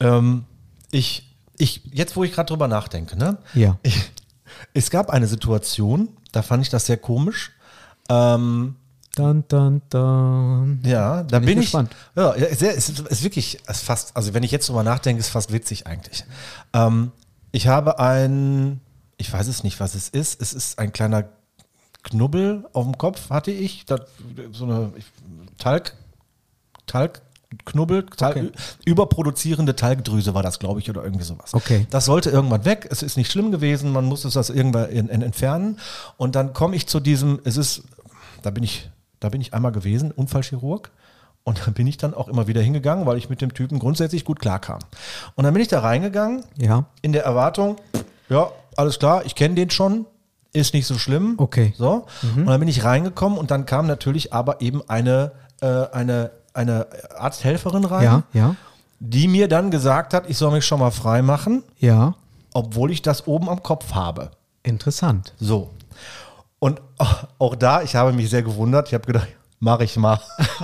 Ähm, 0.00 0.44
ich, 0.90 1.33
ich, 1.58 1.82
jetzt, 1.92 2.16
wo 2.16 2.24
ich 2.24 2.32
gerade 2.32 2.48
drüber 2.48 2.68
nachdenke, 2.68 3.16
ne? 3.16 3.38
Ja. 3.54 3.78
Ich, 3.82 4.10
es 4.72 4.90
gab 4.90 5.10
eine 5.10 5.26
Situation, 5.26 6.08
da 6.32 6.42
fand 6.42 6.62
ich 6.62 6.70
das 6.70 6.86
sehr 6.86 6.96
komisch. 6.96 7.52
Ähm, 8.08 8.76
Dann, 9.14 9.44
dann, 9.48 9.82
dann. 9.90 10.80
Ja, 10.84 11.22
da 11.22 11.38
Bin 11.38 11.46
bin, 11.46 11.58
ich 11.58 11.64
ich. 11.66 11.70
gespannt. 11.70 11.94
Ja, 12.16 12.34
es 12.34 12.60
ist, 12.62 12.98
ist 12.98 13.22
wirklich 13.22 13.60
ist 13.68 13.84
fast, 13.84 14.16
also 14.16 14.34
wenn 14.34 14.42
ich 14.42 14.50
jetzt 14.50 14.68
drüber 14.68 14.82
nachdenke, 14.82 15.20
ist 15.20 15.28
fast 15.28 15.52
witzig 15.52 15.86
eigentlich. 15.86 16.24
Ähm, 16.72 17.12
ich 17.52 17.68
habe 17.68 18.00
ein, 18.00 18.80
ich 19.16 19.32
weiß 19.32 19.46
es 19.46 19.62
nicht, 19.62 19.78
was 19.78 19.94
es 19.94 20.08
ist. 20.08 20.42
Es 20.42 20.52
ist 20.52 20.80
ein 20.80 20.92
kleiner 20.92 21.28
Knubbel 22.02 22.66
auf 22.72 22.84
dem 22.84 22.98
Kopf, 22.98 23.30
hatte 23.30 23.52
ich. 23.52 23.84
Das, 23.86 24.00
so 24.52 24.64
eine 24.64 24.92
Talg, 25.58 25.94
Talgknubbel, 26.86 27.22
Talg, 27.64 28.36
Okay. 28.36 28.50
überproduzierende 28.84 29.76
Talgdrüse 29.76 30.34
war 30.34 30.42
das, 30.42 30.58
glaube 30.58 30.80
ich, 30.80 30.88
oder 30.90 31.02
irgendwie 31.04 31.24
sowas. 31.24 31.54
Okay. 31.54 31.86
Das 31.90 32.04
sollte 32.06 32.30
irgendwann 32.30 32.64
weg. 32.64 32.88
Es 32.90 33.02
ist 33.02 33.16
nicht 33.16 33.30
schlimm 33.30 33.50
gewesen. 33.50 33.92
Man 33.92 34.04
musste 34.04 34.28
das 34.30 34.50
irgendwann 34.50 34.88
in, 34.90 35.08
in, 35.08 35.22
entfernen. 35.22 35.78
Und 36.16 36.34
dann 36.36 36.52
komme 36.52 36.76
ich 36.76 36.86
zu 36.86 37.00
diesem, 37.00 37.40
es 37.44 37.56
ist, 37.56 37.82
da 38.42 38.50
bin 38.50 38.62
ich, 38.64 38.90
da 39.20 39.28
bin 39.28 39.40
ich 39.40 39.54
einmal 39.54 39.72
gewesen, 39.72 40.10
Unfallchirurg. 40.12 40.90
Und 41.46 41.66
da 41.66 41.70
bin 41.72 41.86
ich 41.86 41.98
dann 41.98 42.14
auch 42.14 42.28
immer 42.28 42.46
wieder 42.46 42.62
hingegangen, 42.62 43.04
weil 43.06 43.18
ich 43.18 43.28
mit 43.28 43.40
dem 43.42 43.52
Typen 43.52 43.78
grundsätzlich 43.78 44.24
gut 44.24 44.40
klarkam. 44.40 44.78
Und 45.34 45.44
dann 45.44 45.52
bin 45.52 45.60
ich 45.62 45.68
da 45.68 45.80
reingegangen, 45.80 46.42
Ja. 46.56 46.86
in 47.02 47.12
der 47.12 47.24
Erwartung, 47.24 47.76
ja, 48.30 48.50
alles 48.76 48.98
klar, 48.98 49.26
ich 49.26 49.34
kenne 49.34 49.54
den 49.54 49.68
schon, 49.68 50.06
ist 50.54 50.72
nicht 50.72 50.86
so 50.86 50.96
schlimm. 50.98 51.34
Okay. 51.36 51.74
So. 51.76 52.06
Und 52.36 52.46
dann 52.46 52.60
bin 52.60 52.68
ich 52.68 52.82
reingekommen 52.84 53.36
und 53.38 53.50
dann 53.50 53.66
kam 53.66 53.86
natürlich 53.86 54.32
aber 54.32 54.62
eben 54.62 54.80
eine, 54.88 55.32
äh, 55.60 55.66
eine, 55.92 56.30
eine 56.54 56.86
Arzthelferin 57.18 57.84
rein, 57.84 58.04
Ja, 58.04 58.22
ja, 58.32 58.56
die 59.00 59.28
mir 59.28 59.48
dann 59.48 59.70
gesagt 59.70 60.14
hat, 60.14 60.30
ich 60.30 60.38
soll 60.38 60.52
mich 60.52 60.64
schon 60.64 60.80
mal 60.80 60.92
frei 60.92 61.20
machen, 61.20 61.62
ja. 61.78 62.14
obwohl 62.54 62.90
ich 62.90 63.02
das 63.02 63.26
oben 63.26 63.50
am 63.50 63.62
Kopf 63.62 63.92
habe. 63.94 64.30
Interessant. 64.62 65.34
So. 65.38 65.70
Und 66.58 66.80
auch- 66.98 67.24
auch 67.38 67.54
da, 67.56 67.82
ich 67.82 67.94
habe 67.96 68.12
mich 68.12 68.30
sehr 68.30 68.42
gewundert. 68.42 68.88
Ich 68.88 68.94
habe 68.94 69.04
gedacht, 69.04 69.28
mache 69.60 69.84
ich 69.84 69.96
mal. 69.96 70.18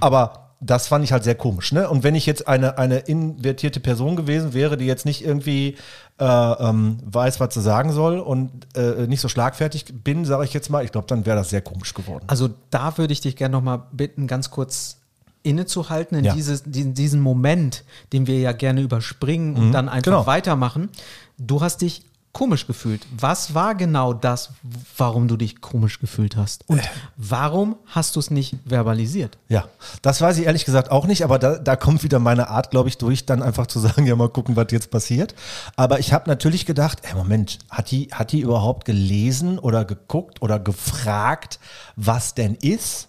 Aber 0.00 0.43
das 0.66 0.88
fand 0.88 1.04
ich 1.04 1.12
halt 1.12 1.24
sehr 1.24 1.34
komisch. 1.34 1.72
Ne? 1.72 1.88
Und 1.88 2.04
wenn 2.04 2.14
ich 2.14 2.26
jetzt 2.26 2.48
eine, 2.48 2.78
eine 2.78 2.98
invertierte 3.00 3.80
Person 3.80 4.16
gewesen 4.16 4.54
wäre, 4.54 4.76
die 4.76 4.86
jetzt 4.86 5.04
nicht 5.04 5.24
irgendwie 5.24 5.76
äh, 6.18 6.24
ähm, 6.24 6.98
weiß, 7.04 7.38
was 7.40 7.54
sie 7.54 7.60
sagen 7.60 7.92
soll 7.92 8.18
und 8.18 8.50
äh, 8.76 9.06
nicht 9.06 9.20
so 9.20 9.28
schlagfertig 9.28 9.84
bin, 10.02 10.24
sage 10.24 10.44
ich 10.44 10.54
jetzt 10.54 10.70
mal, 10.70 10.84
ich 10.84 10.92
glaube, 10.92 11.06
dann 11.06 11.26
wäre 11.26 11.36
das 11.36 11.50
sehr 11.50 11.60
komisch 11.60 11.92
geworden. 11.92 12.24
Also 12.28 12.48
da 12.70 12.96
würde 12.96 13.12
ich 13.12 13.20
dich 13.20 13.36
gerne 13.36 13.52
nochmal 13.52 13.82
bitten, 13.92 14.26
ganz 14.26 14.50
kurz 14.50 14.98
innezuhalten 15.42 16.16
in 16.18 16.24
Ja. 16.24 16.34
dieses, 16.34 16.62
diesen, 16.62 16.94
diesen 16.94 17.20
Moment, 17.20 17.84
den 18.14 18.26
wir 18.26 18.38
ja 18.38 18.52
gerne 18.52 18.80
überspringen 18.80 19.56
und 19.56 19.72
dann 19.72 19.90
einfach 19.90 20.04
genau. 20.04 20.26
weitermachen. 20.26 20.88
Du 21.36 21.60
hast 21.60 21.82
dich 21.82 22.04
komisch 22.34 22.66
gefühlt. 22.66 23.06
Was 23.16 23.54
war 23.54 23.74
genau 23.74 24.12
das, 24.12 24.50
warum 24.98 25.28
du 25.28 25.38
dich 25.38 25.62
komisch 25.62 26.00
gefühlt 26.00 26.36
hast? 26.36 26.68
Und 26.68 26.82
warum 27.16 27.76
hast 27.86 28.16
du 28.16 28.20
es 28.20 28.30
nicht 28.30 28.56
verbalisiert? 28.66 29.38
Ja, 29.48 29.68
das 30.02 30.20
weiß 30.20 30.36
ich 30.36 30.44
ehrlich 30.44 30.66
gesagt 30.66 30.90
auch 30.90 31.06
nicht, 31.06 31.24
aber 31.24 31.38
da, 31.38 31.56
da 31.56 31.76
kommt 31.76 32.02
wieder 32.02 32.18
meine 32.18 32.50
Art, 32.50 32.70
glaube 32.70 32.90
ich, 32.90 32.98
durch, 32.98 33.24
dann 33.24 33.42
einfach 33.42 33.68
zu 33.68 33.78
sagen, 33.80 34.04
ja, 34.06 34.16
mal 34.16 34.28
gucken, 34.28 34.56
was 34.56 34.66
jetzt 34.70 34.90
passiert. 34.90 35.34
Aber 35.76 36.00
ich 36.00 36.12
habe 36.12 36.28
natürlich 36.28 36.66
gedacht, 36.66 36.98
ey, 37.02 37.14
Moment, 37.14 37.60
hat 37.70 37.90
die, 37.90 38.08
hat 38.12 38.32
die 38.32 38.40
überhaupt 38.40 38.84
gelesen 38.84 39.58
oder 39.58 39.86
geguckt 39.86 40.42
oder 40.42 40.58
gefragt, 40.58 41.58
was 41.96 42.34
denn 42.34 42.56
ist? 42.56 43.08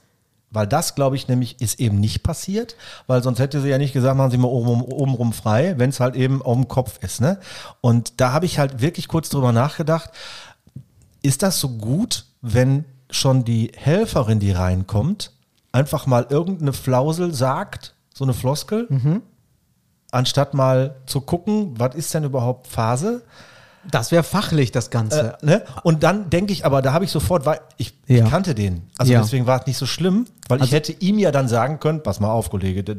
Weil 0.55 0.67
das, 0.67 0.95
glaube 0.95 1.15
ich, 1.15 1.27
nämlich 1.27 1.61
ist 1.61 1.79
eben 1.79 1.99
nicht 1.99 2.23
passiert, 2.23 2.75
weil 3.07 3.21
sonst 3.21 3.39
hätte 3.39 3.61
sie 3.61 3.69
ja 3.69 3.77
nicht 3.77 3.93
gesagt, 3.93 4.17
machen 4.17 4.31
Sie 4.31 4.37
mal 4.37 4.47
oben, 4.47 4.81
oben 4.81 5.13
rum 5.13 5.33
frei, 5.33 5.75
wenn 5.77 5.89
es 5.89 5.99
halt 5.99 6.15
eben 6.15 6.41
auf 6.41 6.55
dem 6.55 6.67
Kopf 6.67 6.97
ist. 7.03 7.21
Ne? 7.21 7.39
Und 7.81 8.19
da 8.21 8.31
habe 8.31 8.45
ich 8.45 8.57
halt 8.57 8.81
wirklich 8.81 9.07
kurz 9.07 9.29
drüber 9.29 9.51
nachgedacht, 9.51 10.09
ist 11.21 11.43
das 11.43 11.59
so 11.59 11.69
gut, 11.69 12.25
wenn 12.41 12.85
schon 13.09 13.43
die 13.43 13.71
Helferin, 13.75 14.39
die 14.39 14.51
reinkommt, 14.51 15.31
einfach 15.71 16.07
mal 16.07 16.25
irgendeine 16.29 16.73
Flausel 16.73 17.33
sagt 17.33 17.93
so 18.13 18.23
eine 18.23 18.33
Floskel, 18.33 18.87
anstatt 20.11 20.53
mal 20.53 20.95
zu 21.05 21.19
gucken, 21.21 21.73
was 21.77 21.95
ist 21.95 22.13
denn 22.13 22.23
überhaupt 22.23 22.67
Phase? 22.67 23.23
Das 23.91 24.11
wäre 24.11 24.23
fachlich, 24.23 24.71
das 24.71 24.89
Ganze. 24.89 25.37
Äh, 25.41 25.45
ne? 25.45 25.61
Und 25.83 26.03
dann 26.03 26.29
denke 26.29 26.51
ich 26.53 26.65
aber, 26.65 26.81
da 26.81 26.93
habe 26.93 27.05
ich 27.05 27.11
sofort, 27.11 27.45
weil 27.45 27.59
ich, 27.77 27.93
Ja. 28.07 28.23
ich 28.25 28.29
kannte 28.31 28.55
den. 28.55 28.83
Also 28.97 29.13
Ja. 29.13 29.21
deswegen 29.21 29.45
war 29.47 29.59
es 29.61 29.67
nicht 29.67 29.77
so 29.77 29.85
schlimm, 29.85 30.25
weil 30.47 30.57
ich 30.57 30.63
Also- 30.63 30.75
hätte 30.75 30.91
ihm 30.93 31.19
ja 31.19 31.31
dann 31.31 31.47
sagen 31.47 31.79
können, 31.79 32.01
pass 32.03 32.19
mal 32.19 32.31
auf, 32.31 32.49
Kollege, 32.49 32.83
das 32.83 32.97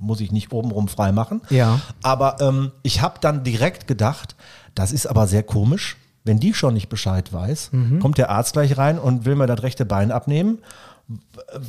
muss 0.00 0.20
ich 0.20 0.32
nicht 0.32 0.52
obenrum 0.52 0.88
frei 0.88 1.12
machen. 1.12 1.42
Ja. 1.50 1.80
Aber 2.02 2.36
ähm, 2.40 2.72
ich 2.82 3.02
habe 3.02 3.14
dann 3.20 3.44
direkt 3.44 3.86
gedacht, 3.86 4.34
das 4.74 4.92
ist 4.92 5.06
aber 5.06 5.26
sehr 5.26 5.42
komisch, 5.42 5.96
wenn 6.24 6.38
die 6.40 6.54
schon 6.54 6.74
nicht 6.74 6.88
Bescheid 6.88 7.32
weiß, 7.32 7.70
Mhm. 7.72 8.00
kommt 8.00 8.16
der 8.18 8.30
Arzt 8.30 8.52
gleich 8.52 8.78
rein 8.78 8.98
und 8.98 9.24
will 9.24 9.34
mir 9.36 9.46
das 9.46 9.62
rechte 9.62 9.84
Bein 9.84 10.10
abnehmen. 10.12 10.58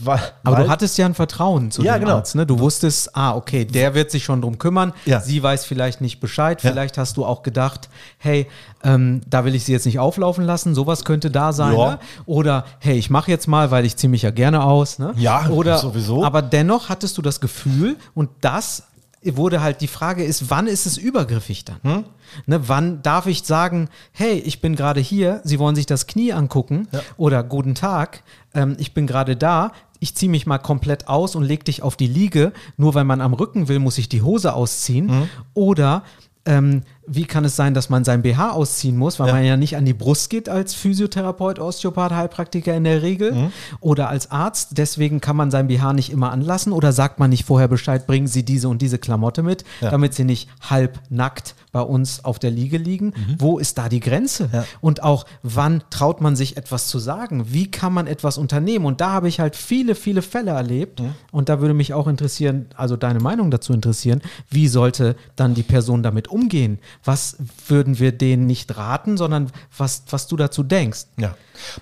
Weil, 0.03 0.19
Aber 0.43 0.63
du 0.63 0.69
hattest 0.69 0.97
ja 0.97 1.05
ein 1.05 1.13
Vertrauen 1.13 1.71
zu 1.71 1.83
Ja, 1.83 1.93
dem 1.97 2.01
genau. 2.01 2.17
Arzt. 2.17 2.35
Ne? 2.35 2.45
Du 2.45 2.59
wusstest, 2.59 3.15
ah, 3.15 3.35
okay, 3.35 3.65
der 3.65 3.93
wird 3.95 4.11
sich 4.11 4.23
schon 4.23 4.41
drum 4.41 4.57
kümmern. 4.57 4.93
Ja. 5.05 5.19
Sie 5.19 5.41
weiß 5.41 5.65
vielleicht 5.65 6.01
nicht 6.01 6.19
Bescheid. 6.19 6.61
Ja. 6.63 6.71
Vielleicht 6.71 6.97
hast 6.97 7.17
du 7.17 7.25
auch 7.25 7.43
gedacht, 7.43 7.89
hey, 8.17 8.47
ähm, 8.83 9.21
da 9.29 9.45
will 9.45 9.55
ich 9.55 9.65
sie 9.65 9.71
jetzt 9.71 9.85
nicht 9.85 9.99
auflaufen 9.99 10.45
lassen. 10.45 10.75
Sowas 10.75 11.05
könnte 11.05 11.31
da 11.31 11.53
sein. 11.53 11.75
Ne? 11.75 11.99
Oder, 12.25 12.65
hey, 12.79 12.97
ich 12.97 13.09
mache 13.09 13.31
jetzt 13.31 13.47
mal, 13.47 13.71
weil 13.71 13.85
ich 13.85 13.97
ziehe 13.97 14.09
mich 14.09 14.21
ja 14.21 14.31
gerne 14.31 14.63
aus. 14.63 14.99
Ne? 14.99 15.13
Ja, 15.17 15.47
Oder, 15.49 15.77
sowieso. 15.77 16.23
Aber 16.23 16.41
dennoch 16.41 16.89
hattest 16.89 17.17
du 17.17 17.21
das 17.21 17.39
Gefühl 17.41 17.97
und 18.13 18.29
das 18.41 18.83
wurde 19.25 19.61
halt 19.61 19.81
die 19.81 19.87
Frage 19.87 20.23
ist, 20.23 20.49
wann 20.49 20.67
ist 20.67 20.85
es 20.85 20.97
übergriffig 20.97 21.65
dann? 21.65 21.77
Hm? 21.83 22.03
Ne, 22.45 22.67
wann 22.67 23.01
darf 23.01 23.25
ich 23.27 23.43
sagen, 23.43 23.89
hey, 24.11 24.37
ich 24.39 24.59
bin 24.61 24.75
gerade 24.75 24.99
hier, 24.99 25.41
Sie 25.43 25.59
wollen 25.59 25.75
sich 25.75 25.85
das 25.85 26.07
Knie 26.07 26.33
angucken 26.33 26.87
oder 27.17 27.43
guten 27.43 27.75
Tag, 27.75 28.23
ähm, 28.53 28.75
ich 28.79 28.93
bin 28.93 29.07
gerade 29.07 29.35
da, 29.35 29.71
ich 29.99 30.15
ziehe 30.15 30.29
mich 30.31 30.45
mal 30.45 30.57
komplett 30.57 31.07
aus 31.07 31.35
und 31.35 31.43
leg 31.43 31.63
dich 31.65 31.81
auf 31.81 31.95
die 31.95 32.07
Liege, 32.07 32.51
nur 32.75 32.93
weil 32.93 33.05
man 33.05 33.21
am 33.21 33.33
Rücken 33.33 33.67
will, 33.69 33.79
muss 33.79 33.97
ich 33.97 34.09
die 34.09 34.21
Hose 34.21 34.53
ausziehen 34.53 35.09
Hm? 35.09 35.29
oder 35.53 36.03
ähm, 36.45 36.81
wie 37.05 37.25
kann 37.25 37.43
es 37.45 37.55
sein, 37.55 37.73
dass 37.73 37.89
man 37.89 38.03
sein 38.03 38.21
BH 38.21 38.51
ausziehen 38.51 38.95
muss, 38.97 39.19
weil 39.19 39.27
Ja. 39.27 39.33
man 39.33 39.43
ja 39.45 39.57
nicht 39.57 39.75
an 39.75 39.85
die 39.85 39.93
Brust 39.93 40.29
geht 40.29 40.47
als 40.49 40.73
Physiotherapeut, 40.73 41.59
Osteopath, 41.59 42.11
Heilpraktiker 42.13 42.73
in 42.75 42.83
der 42.85 43.01
Regel 43.01 43.31
Mhm. 43.33 43.51
oder 43.81 44.09
als 44.09 44.31
Arzt. 44.31 44.69
Deswegen 44.77 45.19
kann 45.21 45.35
man 45.35 45.51
sein 45.51 45.67
BH 45.67 45.93
nicht 45.93 46.11
immer 46.11 46.31
anlassen 46.31 46.71
oder 46.71 46.91
sagt 46.93 47.19
man 47.19 47.29
nicht 47.29 47.45
vorher 47.45 47.67
Bescheid, 47.67 48.07
bringen 48.07 48.27
Sie 48.27 48.43
diese 48.43 48.69
und 48.69 48.81
diese 48.81 48.99
Klamotte 48.99 49.43
mit, 49.43 49.63
Ja. 49.81 49.89
damit 49.91 50.13
sie 50.13 50.23
nicht 50.23 50.49
halb 50.61 50.99
nackt 51.09 51.55
bei 51.71 51.81
uns 51.81 52.23
auf 52.23 52.39
der 52.39 52.51
Liege 52.51 52.77
liegen. 52.77 53.13
Wo 53.39 53.57
ist 53.57 53.77
da 53.77 53.89
die 53.89 53.99
Grenze? 53.99 54.45
Mhm. 54.45 54.49
Ja. 54.53 54.65
Und 54.79 55.03
auch, 55.03 55.25
wann 55.41 55.83
traut 55.89 56.21
man 56.21 56.35
sich 56.35 56.55
etwas 56.57 56.87
zu 56.87 56.99
sagen? 56.99 57.45
Wie 57.49 57.69
kann 57.69 57.91
man 57.93 58.07
etwas 58.07 58.37
unternehmen? 58.37 58.85
Und 58.85 59.01
da 59.01 59.11
habe 59.11 59.27
ich 59.27 59.39
halt 59.39 59.55
viele, 59.55 59.95
viele 59.95 60.21
Fälle 60.21 60.51
erlebt. 60.51 60.99
Mhm. 61.01 61.15
Und 61.31 61.49
da 61.49 61.59
würde 61.59 61.73
mich 61.73 61.93
auch 61.93 62.07
interessieren, 62.07 62.67
also 62.77 62.95
deine 62.95 63.19
Meinung 63.19 63.51
dazu 63.51 63.73
interessieren, 63.73 64.21
wie 64.49 64.67
sollte 64.67 65.15
dann 65.35 65.53
die 65.55 65.63
Person 65.63 66.03
damit 66.03 66.27
umgehen? 66.27 66.77
Was 67.03 67.37
würden 67.67 67.99
wir 67.99 68.11
denen 68.11 68.45
nicht 68.47 68.75
raten, 68.77 69.17
sondern 69.17 69.51
was, 69.77 70.03
was 70.09 70.27
du 70.27 70.35
dazu 70.37 70.63
denkst? 70.63 71.05
Ja. 71.17 71.35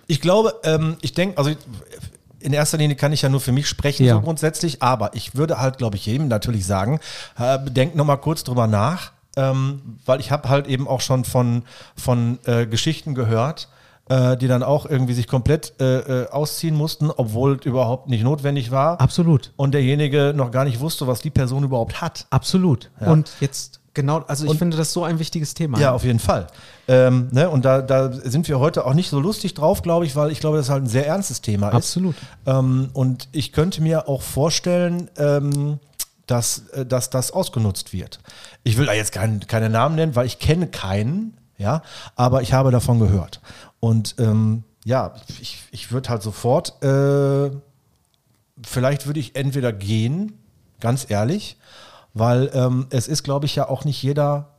Ich 0.08 0.22
glaube, 0.22 0.56
ähm, 0.64 0.98
ich 1.02 1.14
denke, 1.14 1.38
also 1.38 1.52
in 2.40 2.54
erster 2.54 2.78
Linie 2.78 2.96
kann 2.96 3.14
ich 3.14 3.22
ja 3.22 3.30
nur 3.30 3.40
für 3.42 3.52
mich 3.52 3.68
sprechen, 3.68 4.06
Ja. 4.06 4.16
so 4.16 4.22
grundsätzlich, 4.22 4.82
aber 4.82 5.14
ich 5.16 5.36
würde 5.36 5.60
halt, 5.60 5.78
glaube 5.78 5.96
ich, 5.96 6.06
jedem 6.06 6.28
natürlich 6.28 6.66
sagen, 6.66 7.00
äh, 7.38 7.60
denk 7.70 7.96
nochmal 7.96 8.18
kurz 8.18 8.44
drüber 8.44 8.66
nach, 8.68 9.12
ähm, 9.38 9.82
weil 10.06 10.20
ich 10.20 10.32
habe 10.32 10.50
halt 10.50 10.68
eben 10.68 10.88
auch 10.88 11.02
schon 11.02 11.24
von, 11.24 11.64
von 11.96 12.40
äh, 12.46 12.66
Geschichten 12.66 13.14
gehört, 13.16 13.70
äh, 14.10 14.36
die 14.38 14.48
dann 14.48 14.64
auch 14.64 14.88
irgendwie 14.88 15.14
sich 15.14 15.28
komplett 15.28 15.74
äh, 15.80 16.24
äh, 16.24 16.30
ausziehen 16.30 16.76
mussten, 16.76 17.12
obwohl 17.12 17.58
es 17.60 17.66
überhaupt 17.66 18.10
nicht 18.10 18.24
notwendig 18.24 18.72
war. 18.72 19.00
Absolut. 19.00 19.52
Und 19.56 19.74
derjenige 19.74 20.34
noch 20.36 20.50
gar 20.52 20.66
nicht 20.66 20.80
wusste, 20.80 21.06
was 21.08 21.22
die 21.22 21.30
Person 21.30 21.64
überhaupt 21.64 22.02
hat. 22.02 22.26
Absolut. 22.32 22.90
Ja. 23.00 23.12
Und 23.12 23.32
jetzt 23.40 23.81
genau, 23.94 24.20
also 24.28 24.46
ich 24.46 24.52
Und- 24.52 24.58
finde 24.58 24.78
das 24.78 24.94
so 24.94 25.04
ein 25.04 25.20
wichtiges 25.20 25.54
Thema. 25.54 25.80
Ja, 25.80 25.92
auf 25.92 26.04
jeden 26.04 26.20
Fall. 26.20 26.48
Ähm, 26.88 27.30
ne, 27.32 27.50
und 27.50 27.66
da, 27.66 27.82
da 27.82 28.12
sind 28.12 28.48
wir 28.48 28.60
heute 28.60 28.86
auch 28.86 28.94
nicht 28.94 29.10
so 29.10 29.20
lustig 29.20 29.54
drauf, 29.54 29.82
glaube 29.82 30.06
ich, 30.06 30.16
weil 30.16 30.32
ich 30.32 30.40
glaube, 30.40 30.58
das 30.58 30.70
halt 30.70 30.84
ein 30.84 30.88
sehr 30.90 31.08
ernstes 31.08 31.42
Thema 31.42 31.70
ist. 31.70 31.76
Absolut. 31.76 32.16
Ähm, 32.46 32.90
und 32.94 33.28
ich 33.32 33.52
könnte 33.54 33.82
mir 33.82 34.08
auch 34.10 34.22
vorstellen, 34.22 35.10
ähm, 35.18 35.80
dass, 36.28 36.70
äh, 36.70 36.86
dass 36.86 37.10
das 37.10 37.32
ausgenutzt 37.32 37.94
wird. 37.94 38.20
Ich 38.64 38.78
will 38.78 38.86
da 38.86 38.94
jetzt 38.94 39.12
kein, 39.12 39.40
keine 39.48 39.70
Namen 39.70 39.96
nennen, 39.96 40.16
weil 40.16 40.26
ich 40.26 40.40
kenne 40.40 40.68
keinen, 40.68 41.38
ja, 41.58 41.82
aber 42.16 42.42
ich 42.42 42.54
habe 42.54 42.72
davon 42.72 43.00
gehört. 43.00 43.42
Und 43.80 44.16
ähm, 44.20 44.64
ja, 44.86 45.14
ich, 45.40 45.60
ich 45.72 45.92
würde 45.92 46.10
halt 46.10 46.24
sofort, 46.24 46.82
äh, 46.84 47.52
vielleicht 48.64 49.06
würde 49.08 49.20
ich 49.20 49.36
entweder 49.36 49.72
gehen, 49.74 50.40
ganz 50.80 51.06
ehrlich, 51.10 51.58
weil 52.14 52.50
ähm, 52.54 52.88
es 52.90 53.08
ist, 53.08 53.24
glaube 53.24 53.46
ich, 53.46 53.56
ja 53.56 53.68
auch 53.70 53.86
nicht 53.86 54.02
jeder 54.04 54.50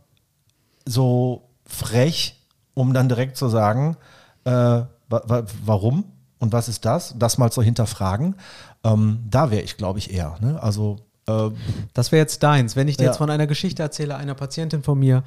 so 0.86 1.48
frech, 1.66 2.40
um 2.74 2.94
dann 2.94 3.08
direkt 3.08 3.36
zu 3.36 3.48
sagen, 3.48 3.96
äh, 4.44 4.50
wa 4.50 4.88
wa 5.08 5.44
warum 5.64 6.04
und 6.38 6.52
was 6.52 6.68
ist 6.68 6.84
das, 6.84 7.14
das 7.18 7.38
mal 7.38 7.50
zu 7.52 7.62
hinterfragen. 7.62 8.36
Ähm, 8.84 9.20
da 9.30 9.50
wäre 9.50 9.62
ich, 9.62 9.76
glaube 9.76 9.98
ich, 9.98 10.12
eher. 10.12 10.36
Ne? 10.40 10.60
Also 10.62 10.96
äh, 11.28 11.50
Das 11.94 12.10
wäre 12.10 12.20
jetzt 12.20 12.42
deins. 12.42 12.74
Wenn 12.74 12.88
ich 12.88 12.96
dir 12.96 13.04
Ja. 13.04 13.10
jetzt 13.10 13.18
von 13.18 13.30
einer 13.30 13.46
Geschichte 13.46 13.82
erzähle, 13.82 14.16
einer 14.16 14.34
Patientin 14.34 14.82
von 14.82 14.98
mir, 14.98 15.22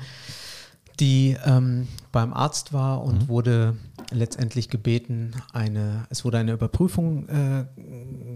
die 1.00 1.38
ähm, 1.46 1.88
beim 2.12 2.34
Arzt 2.34 2.74
war 2.74 3.02
und 3.04 3.24
Mhm. 3.24 3.28
wurde 3.30 3.78
letztendlich 4.12 4.70
gebeten, 4.70 5.32
eine, 5.54 6.06
es 6.10 6.24
wurde 6.26 6.38
eine 6.38 6.52
Überprüfung, 6.54 7.28
äh, 7.30 7.66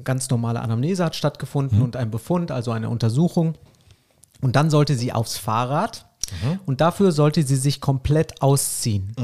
ganz 0.03 0.29
normale 0.29 0.61
Anamnese 0.61 1.03
hat 1.05 1.15
stattgefunden 1.15 1.79
Mhm. 1.79 1.83
und 1.83 1.95
ein 1.95 2.11
Befund, 2.11 2.51
also 2.51 2.71
eine 2.71 2.89
Untersuchung. 2.89 3.55
Und 4.41 4.55
dann 4.55 4.69
sollte 4.69 4.95
sie 4.95 5.13
aufs 5.13 5.37
Fahrrad. 5.37 6.05
Mhm. 6.43 6.59
und 6.67 6.79
dafür 6.79 7.11
sollte 7.11 7.41
sie 7.41 7.55
sich 7.55 7.81
komplett 7.81 8.43
ausziehen. 8.43 9.15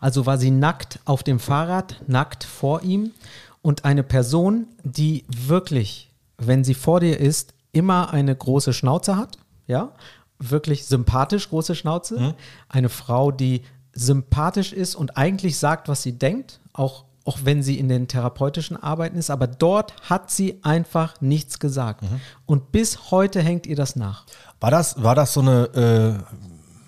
Also 0.00 0.24
war 0.24 0.38
sie 0.38 0.50
nackt 0.50 0.98
auf 1.04 1.22
dem 1.22 1.38
Fahrrad, 1.38 2.00
nackt 2.06 2.44
vor 2.44 2.82
ihm. 2.82 3.12
Und 3.60 3.84
eine 3.84 4.02
Person, 4.02 4.66
die 4.82 5.24
wirklich, 5.28 6.10
wenn 6.38 6.64
sie 6.64 6.72
vor 6.72 7.00
dir 7.00 7.18
ist, 7.18 7.52
immer 7.72 8.12
eine 8.12 8.34
große 8.34 8.72
Schnauze 8.72 9.16
hat, 9.16 9.36
ja, 9.66 9.92
wirklich 10.38 10.86
sympathisch 10.86 11.50
große 11.50 11.74
Schnauze, 11.74 12.34
eine 12.70 12.88
Frau, 12.88 13.30
die 13.30 13.62
sympathisch 13.92 14.72
ist 14.72 14.94
und 14.94 15.18
eigentlich 15.18 15.58
sagt, 15.58 15.88
was 15.88 16.02
sie 16.02 16.18
denkt, 16.18 16.60
auch 16.72 17.04
auch 17.24 17.38
wenn 17.44 17.62
sie 17.62 17.78
in 17.78 17.88
den 17.88 18.08
therapeutischen 18.08 18.76
Arbeiten 18.82 19.16
ist, 19.18 19.30
aber 19.30 19.46
dort 19.46 19.94
hat 20.08 20.30
sie 20.30 20.58
einfach 20.62 21.20
nichts 21.20 21.58
gesagt. 21.58 22.04
Und 22.46 22.72
bis 22.72 23.10
heute 23.10 23.40
hängt 23.42 23.66
ihr 23.66 23.76
das 23.76 23.94
nach. 23.96 24.24
war 24.60 24.70
das, 24.70 25.02
war 25.02 25.14
das 25.14 25.32
so 25.32 25.40
eine, 25.40 25.64
äh, 25.74 26.22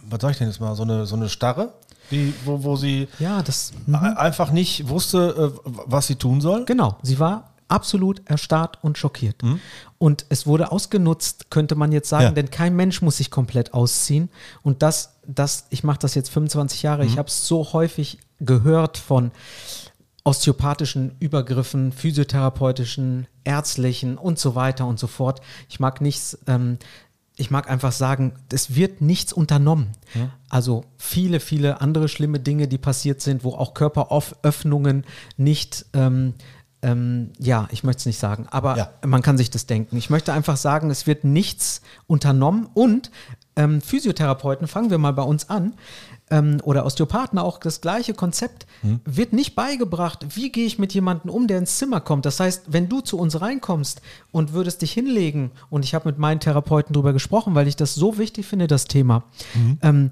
was 0.08 0.20
sag 0.20 0.30
ich 0.32 0.38
denn 0.38 0.48
jetzt 0.48 0.60
mal, 0.60 0.74
so 0.74 0.82
eine, 0.82 1.06
so 1.06 1.16
eine 1.16 1.28
Starre, 1.28 1.72
die, 2.10 2.34
wo, 2.44 2.62
wo 2.64 2.76
sie 2.76 3.08
Ja, 3.18 3.42
das 3.42 3.72
ein- 3.86 3.94
einfach 3.94 4.50
nicht 4.52 4.88
wusste, 4.88 5.52
äh, 5.54 5.70
was 5.86 6.06
sie 6.06 6.16
tun 6.16 6.40
soll? 6.40 6.64
Genau, 6.64 6.96
sie 7.02 7.18
war 7.18 7.50
absolut 7.68 8.20
erstarrt 8.28 8.78
und 8.82 8.98
schockiert. 8.98 9.36
Und 9.96 10.26
es 10.28 10.46
wurde 10.46 10.70
ausgenutzt, 10.72 11.50
könnte 11.50 11.74
man 11.74 11.90
jetzt 11.90 12.10
sagen, 12.10 12.24
Ja. 12.24 12.30
denn 12.32 12.50
kein 12.50 12.76
Mensch 12.76 13.00
muss 13.00 13.16
sich 13.16 13.30
komplett 13.30 13.72
ausziehen. 13.72 14.28
Und 14.62 14.82
das, 14.82 15.14
das 15.26 15.64
ich 15.70 15.82
mache 15.82 15.98
das 16.00 16.14
jetzt 16.14 16.28
25 16.28 16.82
Jahre, 16.82 17.06
ich 17.06 17.16
habe 17.16 17.28
es 17.28 17.46
so 17.46 17.72
häufig 17.72 18.18
gehört 18.40 18.98
von 18.98 19.30
osteopathischen 20.24 21.16
Übergriffen, 21.18 21.92
physiotherapeutischen, 21.92 23.26
ärztlichen 23.44 24.18
und 24.18 24.38
so 24.38 24.54
weiter 24.54 24.86
und 24.86 24.98
so 24.98 25.06
fort. 25.06 25.40
Ich 25.68 25.80
mag 25.80 26.00
nichts, 26.00 26.38
ähm, 26.46 26.78
ich 27.36 27.50
mag 27.50 27.68
einfach 27.70 27.92
sagen, 27.92 28.34
es 28.52 28.74
wird 28.74 29.00
nichts 29.00 29.32
unternommen. 29.32 29.88
Also 30.48 30.84
viele, 30.98 31.40
viele 31.40 31.80
andere 31.80 32.08
schlimme 32.08 32.38
Dinge, 32.40 32.68
die 32.68 32.78
passiert 32.78 33.20
sind, 33.20 33.42
wo 33.42 33.50
auch 33.54 33.74
Körperöffnungen 33.74 35.04
nicht, 35.36 35.86
ähm, 35.94 36.34
ähm, 36.82 37.32
ja, 37.38 37.68
ich 37.70 37.84
möchte 37.84 38.00
es 38.00 38.06
nicht 38.06 38.18
sagen, 38.18 38.46
aber 38.50 38.76
Ja. 38.76 38.90
man 39.06 39.22
kann 39.22 39.38
sich 39.38 39.50
das 39.50 39.66
denken. 39.66 39.96
Ich 39.96 40.10
möchte 40.10 40.32
einfach 40.32 40.56
sagen, 40.56 40.90
es 40.90 41.06
wird 41.06 41.24
nichts 41.24 41.80
unternommen 42.06 42.68
und 42.74 43.10
ähm, 43.56 43.80
Physiotherapeuten, 43.80 44.66
fangen 44.66 44.90
wir 44.90 44.98
mal 44.98 45.12
bei 45.12 45.22
uns 45.22 45.48
an, 45.50 45.74
ähm, 46.32 46.58
oder 46.64 46.84
Osteopathen 46.84 47.38
auch 47.38 47.58
das 47.58 47.80
gleiche 47.80 48.14
Konzept, 48.14 48.66
wird 49.04 49.32
nicht 49.32 49.54
beigebracht, 49.54 50.26
wie 50.34 50.50
gehe 50.50 50.66
ich 50.66 50.78
mit 50.78 50.92
jemandem 50.94 51.30
um, 51.30 51.46
der 51.46 51.58
ins 51.58 51.78
Zimmer 51.78 52.00
kommt. 52.00 52.26
Das 52.26 52.40
heißt, 52.40 52.64
wenn 52.72 52.88
du 52.88 53.00
zu 53.00 53.18
uns 53.18 53.40
reinkommst 53.40 54.00
und 54.32 54.52
würdest 54.54 54.82
dich 54.82 54.92
hinlegen, 54.92 55.52
und 55.70 55.84
ich 55.84 55.94
habe 55.94 56.08
mit 56.08 56.18
meinen 56.18 56.40
Therapeuten 56.40 56.94
darüber 56.94 57.12
gesprochen, 57.12 57.54
weil 57.54 57.68
ich 57.68 57.76
das 57.76 57.94
so 57.94 58.18
wichtig 58.18 58.46
finde, 58.46 58.66
das 58.66 58.86
Thema, 58.86 59.24
ähm, 59.82 60.10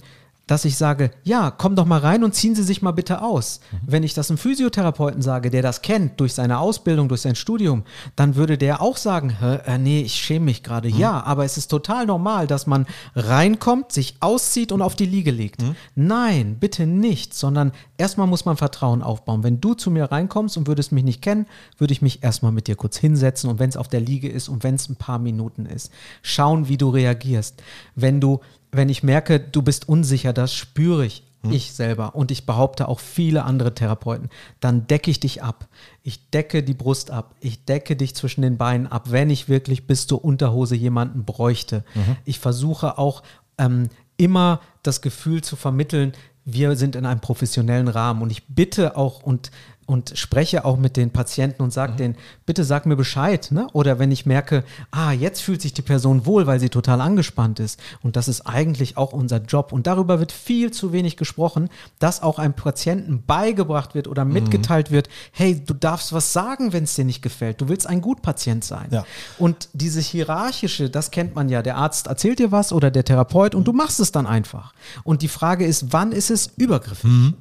dass 0.51 0.65
ich 0.65 0.77
sage, 0.77 1.13
ja, 1.23 1.53
komm 1.53 1.77
doch 1.77 1.87
mal 1.87 2.01
rein 2.01 2.25
und 2.25 2.35
ziehen 2.35 2.57
Sie 2.57 2.65
sich 2.65 2.83
mal 2.83 2.91
bitte 2.91 3.23
aus. 3.23 3.61
Mhm. 3.71 3.79
Wenn 3.87 4.03
ich 4.03 4.15
das 4.15 4.31
einem 4.31 4.39
Physiotherapeuten 4.39 5.23
sage, 5.23 5.49
der 5.49 5.63
das 5.63 5.81
kennt 5.81 6.19
durch 6.19 6.35
seine 6.35 6.59
Ausbildung, 6.59 7.09
durch 7.09 7.21
sein 7.21 7.37
Studium, 7.37 7.85
dann 8.17 8.35
würde 8.35 8.59
der 8.59 8.83
auch 8.83 8.97
sagen, 8.97 9.37
äh, 9.41 9.79
nee, 9.79 10.01
ich 10.01 10.15
schäme 10.15 10.47
mich 10.47 10.65
gerade. 10.65 10.89
Mhm. 10.89 10.99
Ja, 10.99 11.23
aber 11.23 11.45
es 11.45 11.57
ist 11.57 11.69
total 11.69 12.05
normal, 12.05 12.49
dass 12.49 12.67
man 12.67 12.87
reinkommt, 13.15 13.93
sich 13.93 14.17
auszieht 14.19 14.73
und 14.73 14.83
auf 14.83 14.97
die 14.97 15.07
Liege 15.07 15.31
legt. 15.31 15.63
Mhm. 15.63 15.77
Nein, 15.95 16.57
bitte 16.59 16.85
nicht, 16.85 17.33
sondern 17.33 17.71
erstmal 17.97 18.27
muss 18.27 18.45
man 18.45 18.57
Vertrauen 18.57 19.03
aufbauen. 19.03 19.45
Wenn 19.45 19.61
du 19.61 19.75
zu 19.75 19.93
mir 19.93 20.07
reinkommst 20.11 20.57
und 20.57 20.67
würdest 20.67 20.91
mich 20.91 21.05
nicht 21.05 21.23
kennen, 21.23 21.47
würde 21.79 21.93
ich 21.93 22.03
mich 22.03 22.25
erstmal 22.25 22.51
mit 22.51 22.67
dir 22.67 22.75
kurz 22.75 22.97
hinsetzen 22.97 23.49
und 23.49 23.61
wenn 23.61 23.71
es 23.71 23.77
auf 23.77 23.87
der 23.87 24.01
Liege 24.01 24.29
ist 24.29 24.49
und 24.49 24.65
wenn 24.65 24.75
es 24.75 24.89
ein 24.89 24.97
paar 24.97 25.21
Minuten 25.21 25.65
ist, 25.65 25.93
schauen, 26.23 26.67
wie 26.67 26.77
du 26.77 26.89
reagierst. 26.89 27.63
Wenn 27.95 28.21
du 28.21 28.41
wenn 28.73 28.89
ich 28.89 29.03
merke, 29.03 29.41
du 29.41 29.63
bist 29.63 29.89
unsicher, 29.89 30.33
das 30.33 30.55
spüre 30.55 31.05
ich, 31.05 31.25
hm. 31.43 31.53
ich 31.53 31.73
selber 31.73 32.15
und 32.15 32.31
ich 32.31 32.47
behaupte 32.47 32.89
auch 32.89 33.01
viele 33.01 33.45
andere 33.45 33.75
Therapeuten, 33.75 34.31
dann 34.61 34.87
decke 34.87 35.11
ich 35.11 35.21
dich 35.21 35.43
ab. 35.43 35.69
Ich 36.03 36.31
decke 36.31 36.63
die 36.63 36.75
Brust 36.75 37.11
ab. 37.11 37.35
Ich 37.41 37.65
decke 37.65 37.97
dich 37.97 38.15
zwischen 38.15 38.43
den 38.43 38.59
Beinen 38.59 38.87
ab, 38.87 39.11
wenn 39.11 39.31
ich 39.31 39.49
wirklich 39.49 39.87
bis 39.87 40.07
zur 40.07 40.25
Unterhose 40.25 40.77
jemanden 40.77 41.25
bräuchte. 41.25 41.85
Mhm. 41.95 42.17
Ich 42.25 42.39
versuche 42.39 42.99
auch 42.99 43.23
ähm, 43.59 43.89
immer 44.17 44.61
das 44.83 45.01
Gefühl 45.01 45.43
zu 45.43 45.57
vermitteln, 45.57 46.13
wir 46.45 46.77
sind 46.77 46.97
in 46.97 47.07
einem 47.07 47.21
professionellen 47.21 47.89
Rahmen 47.89 48.23
und 48.23 48.31
ich 48.31 48.47
bitte 48.49 48.97
auch 48.97 49.23
und 49.23 49.51
und 49.91 50.13
spreche 50.15 50.65
auch 50.65 50.77
mit 50.77 50.97
den 50.97 51.11
Patienten 51.11 51.63
und 51.63 51.73
sage 51.73 51.95
mhm. 51.95 51.97
denen, 51.97 52.17
bitte 52.47 52.63
sag 52.63 52.87
mir 52.87 52.95
Bescheid. 52.95 53.49
Ne? 53.51 53.67
Oder 53.73 53.99
wenn 53.99 54.13
ich 54.13 54.25
merke, 54.25 54.63
ah, 54.93 55.11
jetzt 55.11 55.41
fühlt 55.43 55.61
sich 55.61 55.75
die 55.75 55.83
Person 55.83 56.27
wohl, 56.27 56.47
weil 56.47 56.61
sie 56.61 56.69
total 56.69 57.01
angespannt 57.01 57.59
ist. 57.59 57.81
Und 58.01 58.15
das 58.15 58.29
ist 58.29 58.43
eigentlich 58.43 58.97
auch 58.97 59.13
unser 59.13 59.39
Job. 59.39 59.73
Und 59.73 59.89
darüber 59.89 60.21
wird 60.21 60.31
viel 60.31 60.71
zu 60.71 60.93
wenig 60.93 61.17
gesprochen, 61.17 61.71
dass 61.99 62.23
auch 62.23 62.39
einem 62.39 62.55
Patienten 62.55 63.25
beigebracht 63.27 63.97
wird 63.97 64.07
oder 64.07 64.25
mhm. 64.25 64.35
mitgeteilt 64.35 64.93
wird, 64.93 65.09
hey, 65.33 65.61
du 65.61 65.75
darfst 65.75 66.13
was 66.13 66.33
sagen, 66.33 66.73
wenn 66.73 66.85
es 66.85 66.95
dir 66.95 67.05
nicht 67.05 67.21
gefällt. 67.21 67.61
Du 67.61 67.69
willst 67.69 67.89
ein 67.89 68.01
Gutpatient 68.01 68.63
sein. 68.63 68.87
Ja. 68.93 69.05
Und 69.39 69.71
dieses 69.73 70.07
Hierarchische, 70.07 70.89
das 70.89 71.11
kennt 71.11 71.35
man 71.35 71.49
ja. 71.49 71.63
Der 71.63 71.77
Arzt 71.77 72.07
erzählt 72.07 72.39
dir 72.39 72.53
was 72.53 72.73
oder 72.73 72.93
der 72.93 73.05
Therapeut 73.05 73.57
und 73.57 73.67
du 73.67 73.73
machst 73.73 73.99
es 73.99 74.13
dann 74.13 74.29
einfach. 74.29 74.73
Und 75.03 75.23
die 75.23 75.29
Frage 75.29 75.67
ist, 75.67 75.93
wann 75.93 76.13
ist 76.13 76.31
es 76.31 76.53
übergriffig? 76.57 77.11
Mhm. 77.11 77.35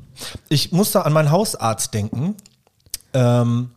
Ich 0.50 0.72
musste 0.72 1.06
an 1.06 1.14
meinen 1.14 1.32
Hausarzt 1.32 1.94
denken. 1.94 2.36
Ähm, 3.14 3.72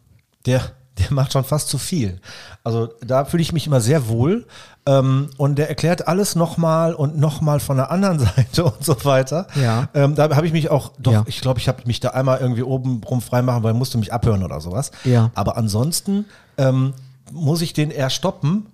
der, 0.46 0.62
der 0.99 1.12
macht 1.12 1.32
schon 1.32 1.44
fast 1.44 1.68
zu 1.68 1.78
viel. 1.78 2.20
Also 2.64 2.90
da 3.04 3.25
fühle 3.25 3.42
ich 3.42 3.52
mich 3.52 3.66
immer 3.66 3.80
sehr 3.80 4.08
wohl. 4.08 4.46
Ähm, 4.84 5.30
und 5.37 5.56
der 5.56 5.68
erklärt 5.68 6.08
alles 6.08 6.34
nochmal 6.34 6.94
und 6.94 7.16
nochmal 7.16 7.61
von 7.61 7.76
der 7.76 7.90
anderen 7.90 8.18
Seite 8.37 8.64
und 8.64 8.84
so 8.84 9.04
weiter. 9.04 9.46
Ja. 9.54 9.88
Ähm, 9.94 10.14
da 10.14 10.34
habe 10.34 10.46
ich 10.46 10.52
mich 10.52 10.70
auch, 10.70 10.92
doch, 10.99 11.12
ja. 11.12 11.25
ich 11.26 11.40
glaube, 11.40 11.61
ich 11.61 11.68
habe 11.68 11.82
mich 11.87 12.00
da 12.00 12.11
einmal 12.11 12.40
irgendwie 12.40 12.62
oben 12.62 13.02
rum 13.04 13.20
freimachen, 13.20 13.62
weil 13.62 13.75
musste 13.75 13.99
mich 13.99 14.12
abhören 14.12 14.42
oder 14.42 14.61
sowas. 14.61 14.90
Ja. 15.04 15.30
Aber 15.34 15.56
ansonsten 15.56 16.26
ähm, 16.58 16.94
muss 17.30 17.62
ich 17.62 17.72
den 17.72 17.90
eher 17.90 18.11
stoppen 18.11 18.66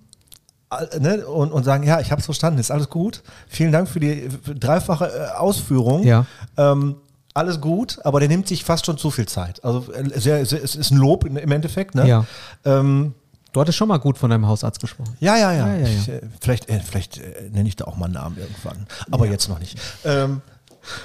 Ne, 0.99 1.25
und, 1.25 1.51
und 1.51 1.63
sagen, 1.63 1.83
ja, 1.83 1.99
ich 1.99 2.11
habe 2.11 2.19
es 2.19 2.25
verstanden, 2.25 2.59
ist 2.59 2.69
alles 2.69 2.91
gut. 2.91 3.23
Vielen 3.47 3.71
Dank 3.71 3.89
für 3.89 3.99
die 3.99 4.29
dreifache 4.45 5.07
äh, 5.07 5.37
Ausführung. 5.37 6.03
Ja. 6.03 6.27
Ähm, 6.57 6.97
alles 7.39 7.59
gut, 7.61 7.99
aber 8.03 8.19
der 8.19 8.29
nimmt 8.29 8.47
sich 8.47 8.63
fast 8.63 8.85
schon 8.85 8.97
zu 8.97 9.09
viel 9.11 9.27
Zeit. 9.27 9.63
Also 9.63 9.91
äh, 9.91 10.19
sehr, 10.19 10.45
sehr, 10.45 10.63
es 10.63 10.75
ist 10.75 10.91
ein 10.91 10.97
Lob 10.97 11.25
im 11.25 11.51
Endeffekt. 11.51 11.95
Ne? 11.95 12.07
Ja. 12.07 12.25
Ähm, 12.65 13.15
du 13.53 13.61
hattest 13.61 13.77
schon 13.77 13.87
mal 13.87 13.97
gut 13.97 14.17
von 14.17 14.29
deinem 14.29 14.47
Hausarzt 14.47 14.79
gesprochen. 14.79 15.15
Ja, 15.19 15.37
ja, 15.37 15.51
ja. 15.51 15.67
ja, 15.67 15.75
ja, 15.75 15.87
ja. 15.87 15.87
Ich, 15.87 16.09
äh, 16.09 16.21
vielleicht 16.39 16.69
äh, 16.69 16.79
vielleicht 16.79 17.17
äh, 17.17 17.49
nenne 17.51 17.67
ich 17.67 17.75
da 17.75 17.85
auch 17.85 17.97
mal 17.97 18.05
einen 18.05 18.15
Namen 18.15 18.37
irgendwann, 18.37 18.85
aber 19.11 19.27
jetzt 19.27 19.49
noch 19.49 19.59
nicht. 19.59 19.79
Ähm, 20.05 20.41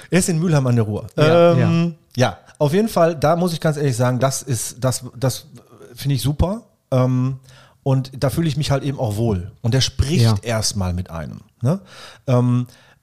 er 0.09 0.19
ist 0.19 0.29
in 0.29 0.39
Mülheim 0.39 0.67
an 0.67 0.75
der 0.75 0.85
Ruhr. 0.85 1.07
Ähm, 1.17 1.95
ja, 2.15 2.37
auf 2.57 2.73
jeden 2.73 2.87
Fall, 2.87 3.15
da 3.15 3.35
muss 3.35 3.53
ich 3.53 3.59
ganz 3.59 3.77
ehrlich 3.77 3.95
sagen, 3.95 4.19
das 4.19 4.41
ist, 4.41 4.77
das, 4.83 5.03
das 5.17 5.47
finde 5.95 6.15
ich 6.15 6.21
super. 6.21 6.63
Ähm, 6.91 7.39
und 7.83 8.11
da 8.23 8.31
fühle 8.31 8.47
ich 8.47 8.57
mich 8.57 8.71
halt 8.71 8.83
eben 8.83 8.99
auch 8.99 9.15
wohl. 9.15 9.51
Und 9.61 9.75
der 9.75 9.81
spricht 9.81 10.43
erstmal 10.43 10.93
mit 10.93 11.11
einem. 11.11 11.41
Ne? 11.61 11.81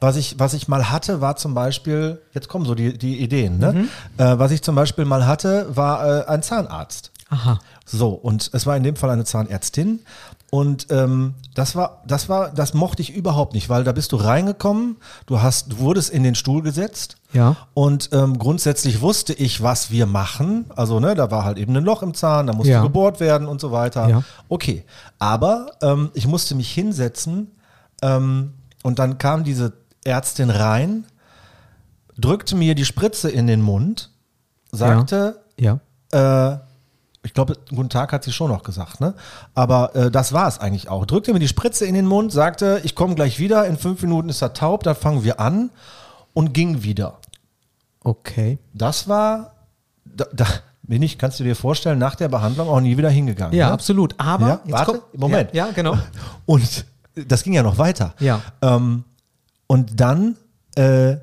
Was 0.03 0.17
ich, 0.17 0.35
was 0.39 0.53
ich 0.53 0.67
mal 0.67 0.91
hatte, 0.91 1.21
war 1.21 1.37
zum 1.37 1.55
Beispiel, 1.55 2.21
jetzt 2.33 2.49
kommen 2.49 2.65
so 2.65 2.75
die, 2.75 2.99
die 2.99 3.21
Ideen, 3.21 3.59
ne? 3.59 3.73
Mhm. 3.73 3.89
Äh, 4.19 4.39
was 4.39 4.51
ich 4.51 4.61
zum 4.63 4.75
Beispiel 4.75 5.05
mal 5.05 5.27
hatte, 5.27 5.69
war 5.77 6.05
äh, 6.05 6.27
ein 6.27 6.43
Zahnarzt. 6.43 7.13
Aha. 7.31 7.61
So, 7.87 8.09
und 8.11 8.51
es 8.53 8.67
war 8.67 8.77
in 8.77 8.83
dem 8.83 8.97
Fall 8.97 9.11
eine 9.11 9.25
Zahnärztin. 9.25 10.01
Und 10.51 10.89
ähm, 10.91 11.35
das 11.55 11.77
war, 11.77 12.03
das 12.07 12.29
war, 12.29 12.51
das 12.51 12.75
mochte 12.75 13.01
ich 13.01 13.15
überhaupt 13.15 13.55
nicht, 13.55 13.71
weil 13.71 13.85
da 13.85 13.93
bist 13.93 14.13
du 14.13 14.17
reingekommen, 14.17 14.97
du 15.27 15.41
hast, 15.41 15.73
du 15.73 15.79
wurdest 15.79 16.11
in 16.11 16.25
den 16.25 16.35
Stuhl 16.35 16.63
gesetzt. 16.63 17.17
Ja. 17.33 17.57
Und 17.73 18.11
ähm, 18.13 18.39
grundsätzlich 18.39 19.01
wusste 19.01 19.33
ich, 19.33 19.63
was 19.63 19.91
wir 19.91 20.07
machen. 20.07 20.67
Also, 20.75 21.01
ne, 21.01 21.15
da 21.15 21.31
war 21.31 21.45
halt 21.45 21.59
eben 21.59 21.75
ein 21.77 21.85
Loch 21.85 22.03
im 22.03 22.13
Zahn, 22.13 22.49
da 22.49 22.53
musste 22.53 22.73
ja. 22.73 22.83
gebohrt 22.83 23.21
werden 23.21 23.47
und 23.47 23.61
so 23.61 23.73
weiter. 23.73 24.09
Ja. 24.09 24.23
Okay. 24.49 24.85
Aber 25.19 25.71
ähm, 25.81 26.11
ich 26.13 26.27
musste 26.27 26.55
mich 26.55 26.71
hinsetzen 26.73 27.53
ähm, 28.03 28.53
und 28.83 28.99
dann 28.99 29.17
kam 29.17 29.45
diese 29.45 29.73
Ärztin 30.05 30.51
rein, 30.51 31.05
drückte 32.19 32.57
mir 32.57 32.75
die 32.75 32.85
Spritze 32.85 33.31
in 33.31 33.47
den 33.47 33.63
Mund, 33.63 34.11
sagte, 34.71 35.41
ja. 35.59 35.79
ja. 36.13 36.53
Äh, 36.53 36.59
ich 37.25 37.35
glaube, 37.35 37.57
guten 37.71 37.89
Tag 37.89 38.13
hat 38.13 38.25
sie 38.25 38.33
schon 38.33 38.51
noch 38.51 38.65
gesagt, 38.65 39.01
ne? 39.01 39.15
Aber 39.55 39.95
äh, 39.95 40.11
das 40.11 40.33
war 40.33 40.49
es 40.49 40.59
eigentlich 40.59 40.89
auch. 40.89 41.07
Drückte 41.07 41.33
mir 41.33 41.39
die 41.39 41.49
Spritze 41.49 41.87
in 41.87 41.95
den 41.95 42.07
Mund, 42.07 42.33
sagte, 42.33 42.81
ich 42.83 42.97
komme 42.97 43.15
gleich 43.15 43.39
wieder, 43.39 43.65
in 43.67 43.79
fünf 43.79 44.03
Minuten 44.03 44.29
ist 44.29 44.43
er 44.43 44.55
taub, 44.55 44.83
dann 44.83 44.97
fangen 44.97 45.23
wir 45.23 45.39
an 45.39 45.71
und 46.35 46.53
ging 46.53 46.83
wieder. 46.83 47.19
Okay. 48.03 48.59
Das 48.75 49.09
war, 49.09 49.53
da, 50.05 50.27
da 50.33 50.47
bin 50.83 51.03
ich, 51.03 51.17
kannst 51.17 51.39
du 51.39 51.45
dir 51.45 51.55
vorstellen, 51.55 51.99
nach 51.99 52.17
der 52.17 52.29
Behandlung 52.29 52.69
auch 52.69 52.81
nie 52.81 52.97
wieder 52.97 53.11
hingegangen. 53.11 53.55
Ja, 53.55 53.69
ne? 53.69 53.73
absolut. 53.73 54.15
Aber, 54.19 54.49
ja, 54.49 54.61
warte, 54.67 54.93
kommt, 54.93 55.19
Moment. 55.19 55.55
Ja, 55.55 55.67
ja, 55.67 55.73
genau. 55.73 55.97
Und 56.45 56.85
das 57.15 57.45
ging 57.45 57.53
ja 57.53 57.63
noch 57.63 57.79
weiter. 57.79 58.15
Ja. 58.19 58.41
Ähm, 58.61 59.05
und 59.73 59.99
dann, 60.01 60.37
äh, 60.75 61.17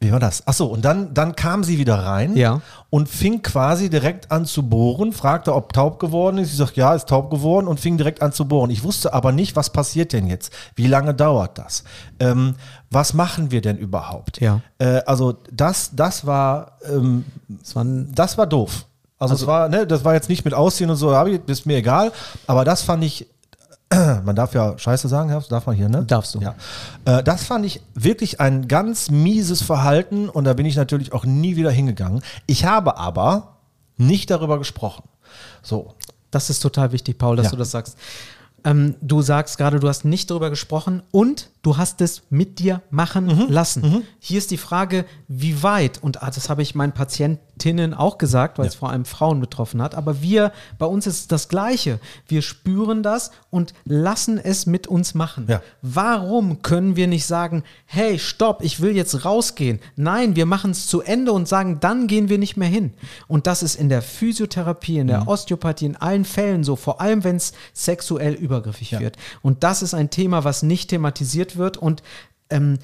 wie 0.00 0.10
war 0.10 0.18
das? 0.18 0.44
Achso, 0.48 0.66
und 0.66 0.84
dann, 0.84 1.14
dann 1.14 1.36
kam 1.36 1.62
sie 1.62 1.78
wieder 1.78 2.00
rein 2.00 2.36
ja. 2.36 2.62
und 2.90 3.08
fing 3.08 3.42
quasi 3.42 3.88
direkt 3.88 4.32
an 4.32 4.44
zu 4.44 4.68
bohren, 4.68 5.12
fragte, 5.12 5.54
ob 5.54 5.72
taub 5.72 6.00
geworden 6.00 6.38
ist. 6.38 6.50
Sie 6.50 6.56
sagt, 6.56 6.76
ja, 6.76 6.96
ist 6.96 7.08
taub 7.08 7.30
geworden 7.30 7.68
und 7.68 7.78
fing 7.78 7.96
direkt 7.96 8.22
an 8.22 8.32
zu 8.32 8.48
bohren. 8.48 8.70
Ich 8.70 8.82
wusste 8.82 9.14
aber 9.14 9.30
nicht, 9.30 9.54
was 9.54 9.70
passiert 9.70 10.12
denn 10.12 10.26
jetzt? 10.26 10.52
Wie 10.74 10.88
lange 10.88 11.14
dauert 11.14 11.58
das? 11.58 11.84
Ähm, 12.18 12.56
was 12.90 13.14
machen 13.14 13.52
wir 13.52 13.60
denn 13.60 13.78
überhaupt? 13.78 14.40
Ja. 14.40 14.62
Äh, 14.78 15.02
also 15.06 15.36
das, 15.52 15.92
das 15.94 16.26
war, 16.26 16.72
ähm, 16.92 17.24
das 17.46 17.76
war, 17.76 17.84
das 17.84 18.36
war 18.36 18.48
doof. 18.48 18.84
Also, 19.18 19.34
also, 19.34 19.44
es 19.44 19.46
war, 19.46 19.68
ne, 19.68 19.86
das 19.86 20.04
war 20.04 20.14
jetzt 20.14 20.28
nicht 20.28 20.44
mit 20.44 20.54
Ausziehen 20.54 20.90
und 20.90 20.96
so, 20.96 21.14
ist 21.14 21.66
mir 21.66 21.76
egal, 21.76 22.10
aber 22.48 22.64
das 22.64 22.82
fand 22.82 23.04
ich 23.04 23.28
man 24.24 24.34
darf 24.34 24.54
ja 24.54 24.76
Scheiße 24.76 25.08
sagen, 25.08 25.28
darf 25.48 25.66
man 25.66 25.76
hier, 25.76 25.88
ne? 25.88 26.04
Darfst 26.04 26.34
du. 26.34 26.40
Ja. 26.40 26.54
Äh, 27.04 27.22
das 27.22 27.44
fand 27.44 27.64
ich 27.64 27.82
wirklich 27.94 28.40
ein 28.40 28.68
ganz 28.68 29.10
mieses 29.10 29.62
Verhalten 29.62 30.28
und 30.28 30.44
da 30.44 30.54
bin 30.54 30.66
ich 30.66 30.76
natürlich 30.76 31.12
auch 31.12 31.24
nie 31.24 31.56
wieder 31.56 31.70
hingegangen. 31.70 32.22
Ich 32.46 32.64
habe 32.64 32.96
aber 32.98 33.58
nicht 33.96 34.30
darüber 34.30 34.58
gesprochen. 34.58 35.04
So. 35.62 35.94
Das 36.32 36.50
ist 36.50 36.60
total 36.60 36.92
wichtig, 36.92 37.18
Paul, 37.18 37.36
dass 37.36 37.46
ja. 37.46 37.50
du 37.52 37.56
das 37.56 37.70
sagst. 37.70 37.96
Ähm, 38.64 38.96
du 39.00 39.22
sagst 39.22 39.58
gerade, 39.58 39.78
du 39.78 39.88
hast 39.88 40.04
nicht 40.04 40.30
darüber 40.30 40.50
gesprochen 40.50 41.02
und 41.12 41.50
du 41.66 41.76
hast 41.76 42.00
es 42.00 42.22
mit 42.30 42.60
dir 42.60 42.80
machen 42.90 43.26
mhm. 43.26 43.46
lassen. 43.48 43.82
Mhm. 43.82 44.02
Hier 44.20 44.38
ist 44.38 44.52
die 44.52 44.56
Frage, 44.56 45.04
wie 45.26 45.64
weit, 45.64 46.00
und 46.00 46.22
ah, 46.22 46.30
das 46.30 46.48
habe 46.48 46.62
ich 46.62 46.76
meinen 46.76 46.92
Patientinnen 46.92 47.92
auch 47.92 48.18
gesagt, 48.18 48.58
weil 48.58 48.66
ja. 48.66 48.68
es 48.68 48.76
vor 48.76 48.90
allem 48.90 49.04
Frauen 49.04 49.40
betroffen 49.40 49.82
hat, 49.82 49.96
aber 49.96 50.22
wir, 50.22 50.52
bei 50.78 50.86
uns 50.86 51.08
ist 51.08 51.18
es 51.18 51.26
das 51.26 51.48
Gleiche. 51.48 51.98
Wir 52.28 52.42
spüren 52.42 53.02
das 53.02 53.32
und 53.50 53.74
lassen 53.84 54.38
es 54.38 54.66
mit 54.66 54.86
uns 54.86 55.14
machen. 55.14 55.46
Ja. 55.48 55.60
Warum 55.82 56.62
können 56.62 56.94
wir 56.94 57.08
nicht 57.08 57.26
sagen, 57.26 57.64
hey, 57.84 58.20
stopp, 58.20 58.62
ich 58.62 58.80
will 58.80 58.94
jetzt 58.94 59.24
rausgehen? 59.24 59.80
Nein, 59.96 60.36
wir 60.36 60.46
machen 60.46 60.70
es 60.70 60.86
zu 60.86 61.00
Ende 61.00 61.32
und 61.32 61.48
sagen, 61.48 61.80
dann 61.80 62.06
gehen 62.06 62.28
wir 62.28 62.38
nicht 62.38 62.56
mehr 62.56 62.68
hin. 62.68 62.94
Und 63.26 63.48
das 63.48 63.64
ist 63.64 63.74
in 63.74 63.88
der 63.88 64.02
Physiotherapie, 64.02 64.98
in 64.98 65.08
der 65.08 65.22
mhm. 65.22 65.28
Osteopathie, 65.28 65.86
in 65.86 65.96
allen 65.96 66.24
Fällen 66.24 66.62
so, 66.62 66.76
vor 66.76 67.00
allem 67.00 67.24
wenn 67.24 67.36
es 67.36 67.54
sexuell 67.74 68.34
übergriffig 68.34 68.92
ja. 68.92 69.00
wird. 69.00 69.16
Und 69.42 69.64
das 69.64 69.82
ist 69.82 69.94
ein 69.94 70.10
Thema, 70.10 70.44
was 70.44 70.62
nicht 70.62 70.90
thematisiert 70.90 71.55
wird 71.55 71.55
und 71.76 72.02
ähm, 72.50 72.78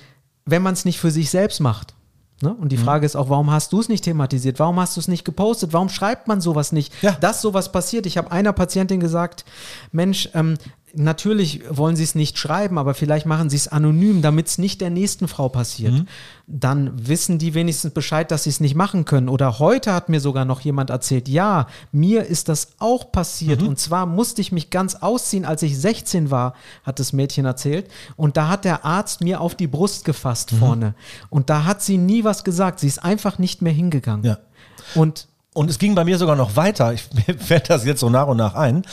wenn 0.44 0.62
man 0.62 0.74
es 0.74 0.85
nicht 0.85 0.98
für 0.98 1.11
sich 1.11 1.30
selbst 1.30 1.61
macht. 1.61 1.94
Ne? 2.42 2.52
Und 2.52 2.70
die 2.70 2.76
mhm. 2.76 2.82
Frage 2.82 3.06
ist 3.06 3.14
auch, 3.14 3.30
warum 3.30 3.50
hast 3.50 3.72
du 3.72 3.80
es 3.80 3.88
nicht 3.88 4.04
thematisiert? 4.04 4.58
Warum 4.58 4.80
hast 4.80 4.96
du 4.96 5.00
es 5.00 5.06
nicht 5.06 5.24
gepostet? 5.24 5.72
Warum 5.72 5.88
schreibt 5.88 6.26
man 6.26 6.40
sowas 6.40 6.72
nicht? 6.72 6.92
Ja. 7.00 7.12
Dass 7.12 7.40
sowas 7.40 7.70
passiert. 7.70 8.04
Ich 8.04 8.18
habe 8.18 8.32
einer 8.32 8.52
Patientin 8.52 8.98
gesagt, 8.98 9.44
Mensch, 9.92 10.28
ähm, 10.35 10.58
natürlich 10.94 11.62
wollen 11.70 11.96
sie 11.96 12.02
es 12.02 12.14
nicht 12.14 12.38
schreiben, 12.38 12.78
aber 12.78 12.94
vielleicht 12.94 13.26
machen 13.26 13.50
sie 13.50 13.57
es 13.57 13.68
anonym, 13.68 14.22
damit 14.22 14.46
es 14.48 14.59
nicht 14.59 14.81
der 14.81 14.90
nächsten 14.90 15.28
Frau 15.28 15.48
passiert. 15.48 15.92
Mhm. 15.92 16.07
Dann 16.46 17.09
wissen 17.09 17.38
die 17.38 17.55
wenigstens 17.55 17.94
Bescheid, 17.94 18.31
dass 18.31 18.44
sie 18.44 18.50
es 18.50 18.61
nicht 18.61 18.74
machen 18.74 19.05
können. 19.05 19.28
Oder 19.28 19.59
heute 19.59 19.94
hat 19.94 20.09
mir 20.09 20.20
sogar 20.20 20.44
noch 20.44 20.61
jemand 20.61 20.90
erzählt, 20.90 21.28
ja, 21.28 21.66
mir 21.92 22.26
ist 22.26 22.48
das 22.48 22.72
auch 22.78 23.11
passiert. 23.12 23.62
Mhm. 23.62 23.68
Und 23.68 23.78
zwar 23.78 24.07
musste 24.07 24.40
ich 24.40 24.52
mich 24.52 24.70
ganz 24.70 24.96
ausziehen, 24.96 25.44
als 25.44 25.62
ich 25.62 25.78
16 25.78 26.31
war, 26.31 26.55
hat 26.85 26.98
das 26.98 27.12
Mädchen 27.12 27.44
erzählt. 27.44 27.90
Und 28.16 28.37
da 28.37 28.48
hat 28.48 28.64
der 28.64 28.85
Arzt 28.85 29.20
mir 29.22 29.40
auf 29.40 29.55
die 29.55 29.66
Brust 29.68 30.05
gefasst 30.05 30.52
Mhm. 30.52 30.59
vorne. 30.59 30.94
Und 31.31 31.48
da 31.50 31.64
hat 31.64 31.83
sie 31.83 31.96
nie 31.98 32.24
was 32.24 32.44
gesagt. 32.44 32.81
Sie 32.81 32.87
ist 32.88 33.02
einfach 33.02 33.38
nicht 33.38 33.62
mehr 33.62 33.72
hingegangen. 33.72 34.24
Ja. 34.24 34.38
Und 34.94 35.28
Und 35.55 35.68
es 35.68 35.78
ging 35.78 35.94
bei 35.94 36.05
mir 36.05 36.16
sogar 36.16 36.35
noch 36.35 36.57
weiter. 36.57 36.94
Ich, 36.94 37.02
fällt 37.38 37.68
das 37.68 37.85
jetzt 37.85 38.00
so 38.00 38.09
nach 38.09 38.26
und 38.26 38.38
nach 38.38 38.55
ein. 38.55 38.85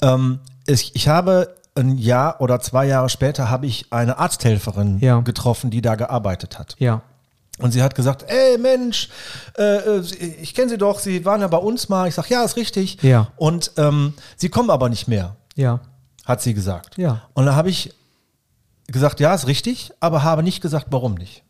Ähm, 0.00 0.38
ich, 0.66 0.94
ich 0.96 1.08
habe 1.08 1.54
ein 1.76 1.98
Jahr 1.98 2.40
oder 2.40 2.60
zwei 2.60 2.86
Jahre 2.86 3.08
später 3.08 3.50
habe 3.50 3.66
ich 3.66 3.86
eine 3.90 4.18
Arzthelferin 4.18 4.98
Ja. 5.00 5.20
getroffen, 5.20 5.70
die 5.70 5.82
da 5.82 5.96
gearbeitet 5.96 6.58
hat. 6.58 6.76
ja, 6.78 7.02
Und 7.58 7.72
sie 7.72 7.82
hat 7.82 7.94
gesagt, 7.94 8.24
ey 8.28 8.58
Mensch, 8.58 9.08
äh, 9.58 9.76
äh, 9.78 10.00
ich 10.40 10.54
kenne 10.54 10.68
Sie 10.70 10.78
doch, 10.78 10.98
Sie 11.00 11.24
waren 11.24 11.40
ja 11.40 11.48
bei 11.48 11.56
uns 11.58 11.88
mal. 11.88 12.06
Ich 12.08 12.14
sage, 12.14 12.28
ja, 12.30 12.44
ist 12.44 12.56
richtig. 12.56 13.02
Ja. 13.02 13.28
Und 13.36 13.72
ähm, 13.76 14.14
Sie 14.36 14.48
kommen 14.48 14.70
aber 14.70 14.88
nicht 14.88 15.08
mehr, 15.08 15.36
ja, 15.56 15.80
hat 16.24 16.40
sie 16.42 16.54
gesagt. 16.54 16.96
Ja. 16.96 17.22
Und 17.34 17.46
da 17.46 17.54
habe 17.54 17.70
ich 17.70 17.92
gesagt, 18.86 19.18
ja, 19.20 19.34
ist 19.34 19.46
richtig, 19.46 19.92
aber 20.00 20.22
habe 20.22 20.42
nicht 20.42 20.60
gesagt, 20.60 20.86
warum 20.90 21.14
nicht. 21.14 21.42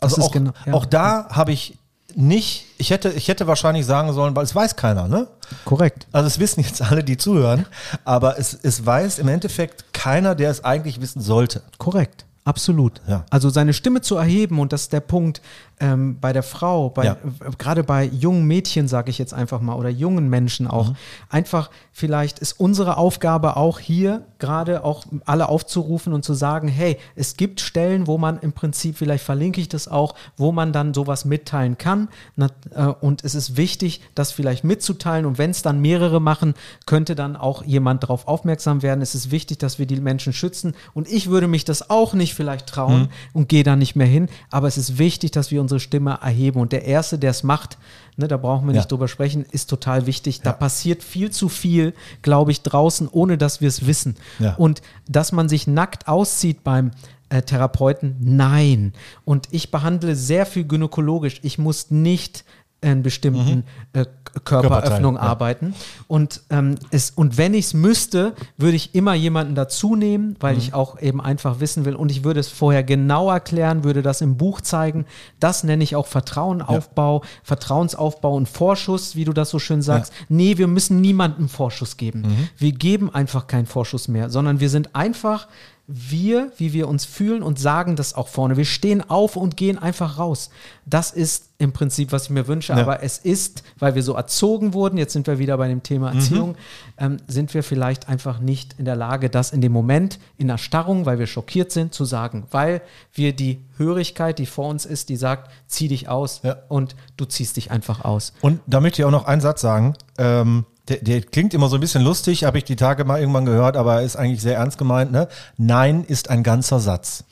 Also 0.00 0.22
auch, 0.22 0.30
genau- 0.32 0.52
ja. 0.66 0.72
auch 0.74 0.84
da 0.86 1.28
habe 1.30 1.52
ich 1.52 1.76
nicht, 2.16 2.66
ich 2.78 2.90
hätte, 2.90 3.10
ich 3.10 3.28
hätte 3.28 3.46
wahrscheinlich 3.46 3.86
sagen 3.86 4.12
sollen, 4.12 4.34
weil 4.36 4.44
es 4.44 4.54
weiß 4.54 4.76
keiner, 4.76 5.08
ne? 5.08 5.28
korrekt. 5.64 6.06
Also 6.12 6.26
es 6.28 6.38
wissen 6.38 6.60
jetzt 6.60 6.80
alle, 6.82 7.02
die 7.02 7.16
zuhören, 7.16 7.66
aber 8.04 8.38
es, 8.38 8.54
es 8.62 8.84
weiß 8.86 9.18
im 9.18 9.28
Endeffekt 9.28 9.92
keiner, 9.92 10.34
der 10.34 10.50
es 10.50 10.64
eigentlich 10.64 11.00
wissen 11.00 11.20
sollte. 11.20 11.62
Korrekt, 11.78 12.24
absolut. 12.44 13.00
Ja. 13.08 13.24
Also 13.30 13.50
seine 13.50 13.72
Stimme 13.72 14.00
zu 14.00 14.16
erheben 14.16 14.58
und 14.60 14.72
das 14.72 14.82
ist 14.82 14.92
der 14.92 15.00
Punkt 15.00 15.40
ähm, 15.80 16.18
bei 16.20 16.32
der 16.32 16.42
Frau, 16.42 16.90
bei, 16.90 17.04
Ja. 17.06 17.12
äh, 17.12 17.50
gerade 17.58 17.82
bei 17.82 18.04
jungen 18.04 18.44
Mädchen, 18.46 18.86
sage 18.88 19.10
ich 19.10 19.18
jetzt 19.18 19.34
einfach 19.34 19.60
mal, 19.60 19.74
oder 19.74 19.88
jungen 19.88 20.28
Menschen 20.28 20.66
auch. 20.68 20.90
Mhm. 20.90 20.96
Einfach, 21.30 21.70
vielleicht 21.92 22.38
ist 22.38 22.52
unsere 22.60 22.96
Aufgabe 22.96 23.56
auch 23.56 23.78
hier 23.78 24.22
gerade 24.40 24.84
auch 24.84 25.04
alle 25.24 25.48
aufzurufen 25.48 26.12
und 26.12 26.24
zu 26.24 26.34
sagen, 26.34 26.68
hey, 26.68 26.96
es 27.14 27.36
gibt 27.36 27.60
Stellen, 27.60 28.06
wo 28.06 28.18
man 28.18 28.38
im 28.40 28.52
Prinzip, 28.52 28.96
vielleicht 28.96 29.24
verlinke 29.24 29.60
ich 29.60 29.68
das 29.68 29.88
auch, 29.88 30.14
wo 30.36 30.52
man 30.52 30.72
dann 30.72 30.94
sowas 30.94 31.24
mitteilen 31.24 31.78
kann. 31.78 32.08
Äh, 32.36 32.86
und 33.00 33.24
es 33.24 33.34
ist 33.34 33.56
wichtig, 33.56 34.00
das 34.14 34.32
vielleicht 34.32 34.64
mitzuteilen. 34.64 35.26
Und 35.26 35.38
wenn 35.38 35.50
es 35.50 35.62
dann 35.62 35.80
mehrere 35.80 36.20
machen, 36.20 36.54
könnte 36.86 37.14
dann 37.14 37.36
auch 37.36 37.64
jemand 37.64 38.02
darauf 38.02 38.26
aufmerksam 38.26 38.82
werden. 38.82 39.02
Es 39.02 39.14
ist 39.14 39.30
wichtig, 39.30 39.58
dass 39.58 39.78
wir 39.78 39.86
die 39.86 40.00
Menschen 40.00 40.32
schützen. 40.32 40.74
Und 40.94 41.08
ich 41.10 41.28
würde 41.28 41.48
mich 41.48 41.64
das 41.64 41.90
auch 41.90 42.14
nicht 42.14 42.34
vielleicht 42.34 42.66
trauen 42.66 43.08
und 43.32 43.48
gehe 43.48 43.64
da 43.64 43.76
nicht 43.76 43.96
mehr 43.96 44.06
hin. 44.06 44.28
Aber 44.50 44.66
es 44.66 44.78
ist 44.78 44.98
wichtig, 44.98 45.30
dass 45.30 45.50
wir 45.50 45.60
unsere 45.60 45.80
Stimme 45.80 46.18
erheben. 46.22 46.60
Und 46.60 46.72
der 46.72 46.84
Erste, 46.84 47.18
der 47.18 47.30
es 47.30 47.42
macht, 47.42 47.78
ne, 48.16 48.28
da 48.28 48.36
brauchen 48.36 48.66
wir 48.66 48.74
Ja. 48.74 48.80
nicht 48.80 48.90
drüber 48.90 49.08
sprechen, 49.08 49.44
ist 49.50 49.70
total 49.70 50.06
wichtig. 50.06 50.40
Da 50.42 50.52
passiert 50.52 51.02
viel 51.02 51.30
zu 51.30 51.48
viel, 51.48 51.94
glaube 52.22 52.50
ich, 52.52 52.62
draußen, 52.62 53.08
ohne 53.10 53.38
dass 53.38 53.60
wir 53.60 53.68
es 53.68 53.86
wissen. 53.86 54.16
Ja. 54.38 54.54
Und 54.56 54.82
dass 55.08 55.32
man 55.32 55.48
sich 55.48 55.66
nackt 55.66 56.08
auszieht 56.08 56.62
beim 56.64 56.90
äh, 57.28 57.42
Therapeuten, 57.42 58.16
nein. 58.20 58.92
Und 59.24 59.46
ich 59.52 59.70
behandle 59.70 60.16
sehr 60.16 60.46
viel 60.46 60.64
gynäkologisch. 60.64 61.38
Ich 61.42 61.58
muss 61.58 61.90
nicht 61.90 62.44
in 62.82 63.02
bestimmten 63.02 63.64
äh, 63.92 64.06
Körperöffnungen 64.44 65.20
ja. 65.20 65.28
arbeiten. 65.28 65.74
Und, 66.06 66.42
ähm, 66.50 66.76
es, 66.90 67.10
und 67.10 67.36
wenn 67.36 67.52
ich 67.52 67.66
es 67.66 67.74
müsste, 67.74 68.34
würde 68.56 68.76
ich 68.76 68.94
immer 68.94 69.14
jemanden 69.14 69.54
dazu 69.54 69.96
nehmen, 69.96 70.36
weil 70.40 70.56
ich 70.56 70.72
auch 70.72 71.00
eben 71.00 71.20
einfach 71.20 71.60
wissen 71.60 71.84
will. 71.84 71.94
Und 71.94 72.10
ich 72.10 72.24
würde 72.24 72.40
es 72.40 72.48
vorher 72.48 72.82
genau 72.82 73.30
erklären, 73.30 73.84
würde 73.84 74.02
das 74.02 74.20
im 74.20 74.36
Buch 74.36 74.60
zeigen. 74.60 75.04
Das 75.40 75.64
nenne 75.64 75.84
ich 75.84 75.96
auch 75.96 76.06
Vertrauenaufbau, 76.06 77.22
Vertrauensaufbau 77.42 78.34
und 78.34 78.48
Vorschuss, 78.48 79.16
wie 79.16 79.24
du 79.24 79.32
das 79.32 79.50
so 79.50 79.58
schön 79.58 79.82
sagst. 79.82 80.12
Nee, 80.28 80.56
wir 80.58 80.66
müssen 80.66 81.00
niemandem 81.00 81.48
Vorschuss 81.48 81.96
geben. 81.96 82.48
Wir 82.56 82.72
geben 82.72 83.12
einfach 83.12 83.46
keinen 83.46 83.66
Vorschuss 83.66 84.08
mehr, 84.08 84.30
sondern 84.30 84.60
wir 84.60 84.70
sind 84.70 84.94
einfach 84.94 85.48
wir, 85.92 86.52
wie 86.56 86.72
wir 86.72 86.88
uns 86.88 87.04
fühlen 87.04 87.42
und 87.42 87.58
sagen 87.58 87.96
das 87.96 88.14
auch 88.14 88.28
vorne. 88.28 88.56
Wir 88.56 88.64
stehen 88.64 89.08
auf 89.10 89.34
und 89.36 89.56
gehen 89.56 89.76
einfach 89.76 90.18
raus. 90.18 90.50
Das 90.86 91.10
ist 91.10 91.46
im 91.58 91.72
Prinzip, 91.72 92.12
was 92.12 92.24
ich 92.24 92.30
mir 92.30 92.46
wünsche. 92.46 92.72
Ja. 92.72 92.78
Aber 92.78 93.02
es 93.02 93.18
ist, 93.18 93.64
weil 93.78 93.94
wir 93.94 94.02
so 94.02 94.14
erzogen 94.14 94.72
wurden, 94.72 94.96
jetzt 94.98 95.12
sind 95.12 95.26
wir 95.26 95.38
wieder 95.38 95.58
bei 95.58 95.68
dem 95.68 95.82
Thema 95.82 96.12
Erziehung, 96.14 96.54
ähm, 96.96 97.18
sind 97.26 97.52
wir 97.54 97.62
vielleicht 97.62 98.08
einfach 98.08 98.38
nicht 98.38 98.76
in 98.78 98.84
der 98.84 98.96
Lage, 98.96 99.30
das 99.30 99.50
in 99.52 99.60
dem 99.60 99.72
Moment 99.72 100.18
in 100.38 100.48
Erstarrung, 100.48 101.06
weil 101.06 101.18
wir 101.18 101.26
schockiert 101.26 101.72
sind, 101.72 101.92
zu 101.92 102.04
sagen. 102.04 102.46
Weil 102.50 102.82
wir 103.12 103.32
die 103.34 103.60
Hörigkeit, 103.76 104.38
die 104.38 104.46
vor 104.46 104.68
uns 104.68 104.86
ist, 104.86 105.08
die 105.08 105.16
sagt, 105.16 105.50
zieh 105.66 105.88
dich 105.88 106.08
aus 106.08 106.40
Ja. 106.44 106.56
und 106.68 106.94
du 107.16 107.24
ziehst 107.24 107.56
dich 107.56 107.70
einfach 107.70 108.04
aus. 108.04 108.32
Und 108.40 108.60
da 108.66 108.80
möchte 108.80 109.02
ich 109.02 109.06
auch 109.06 109.10
noch 109.10 109.24
einen 109.26 109.40
Satz 109.40 109.60
sagen. 109.60 109.94
Ähm, 110.18 110.64
der, 110.90 110.98
der 110.98 111.22
klingt 111.22 111.54
immer 111.54 111.68
so 111.68 111.76
ein 111.76 111.80
bisschen 111.80 112.02
lustig, 112.02 112.44
habe 112.44 112.58
ich 112.58 112.64
die 112.64 112.76
Tage 112.76 113.04
mal 113.04 113.20
irgendwann 113.20 113.46
gehört, 113.46 113.76
aber 113.76 114.02
ist 114.02 114.16
eigentlich 114.16 114.42
sehr 114.42 114.56
ernst 114.56 114.76
gemeint. 114.76 115.12
Ne? 115.12 115.28
Nein 115.56 116.04
ist 116.04 116.28
ein 116.28 116.42
ganzer 116.42 116.80
Satz. 116.80 117.24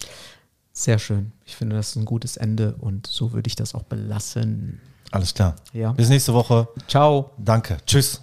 Sehr 0.73 0.99
schön. 0.99 1.33
Ich 1.44 1.57
finde, 1.57 1.77
das 1.77 1.90
ist 1.90 1.97
ein 1.97 2.05
gutes 2.05 2.37
Ende 2.37 2.77
und 2.79 3.07
so 3.09 3.33
würde 3.33 3.49
ich 3.49 3.57
das 3.57 3.75
auch 3.75 3.83
belassen. 3.83 4.81
Alles 5.11 5.35
klar. 5.35 5.57
Ja. 5.73 5.92
Bis 5.92 6.09
nächste 6.09 6.35
Woche. 6.35 6.68
Ciao. 6.87 7.33
Danke. 7.38 7.79
Tschüss. 7.87 8.23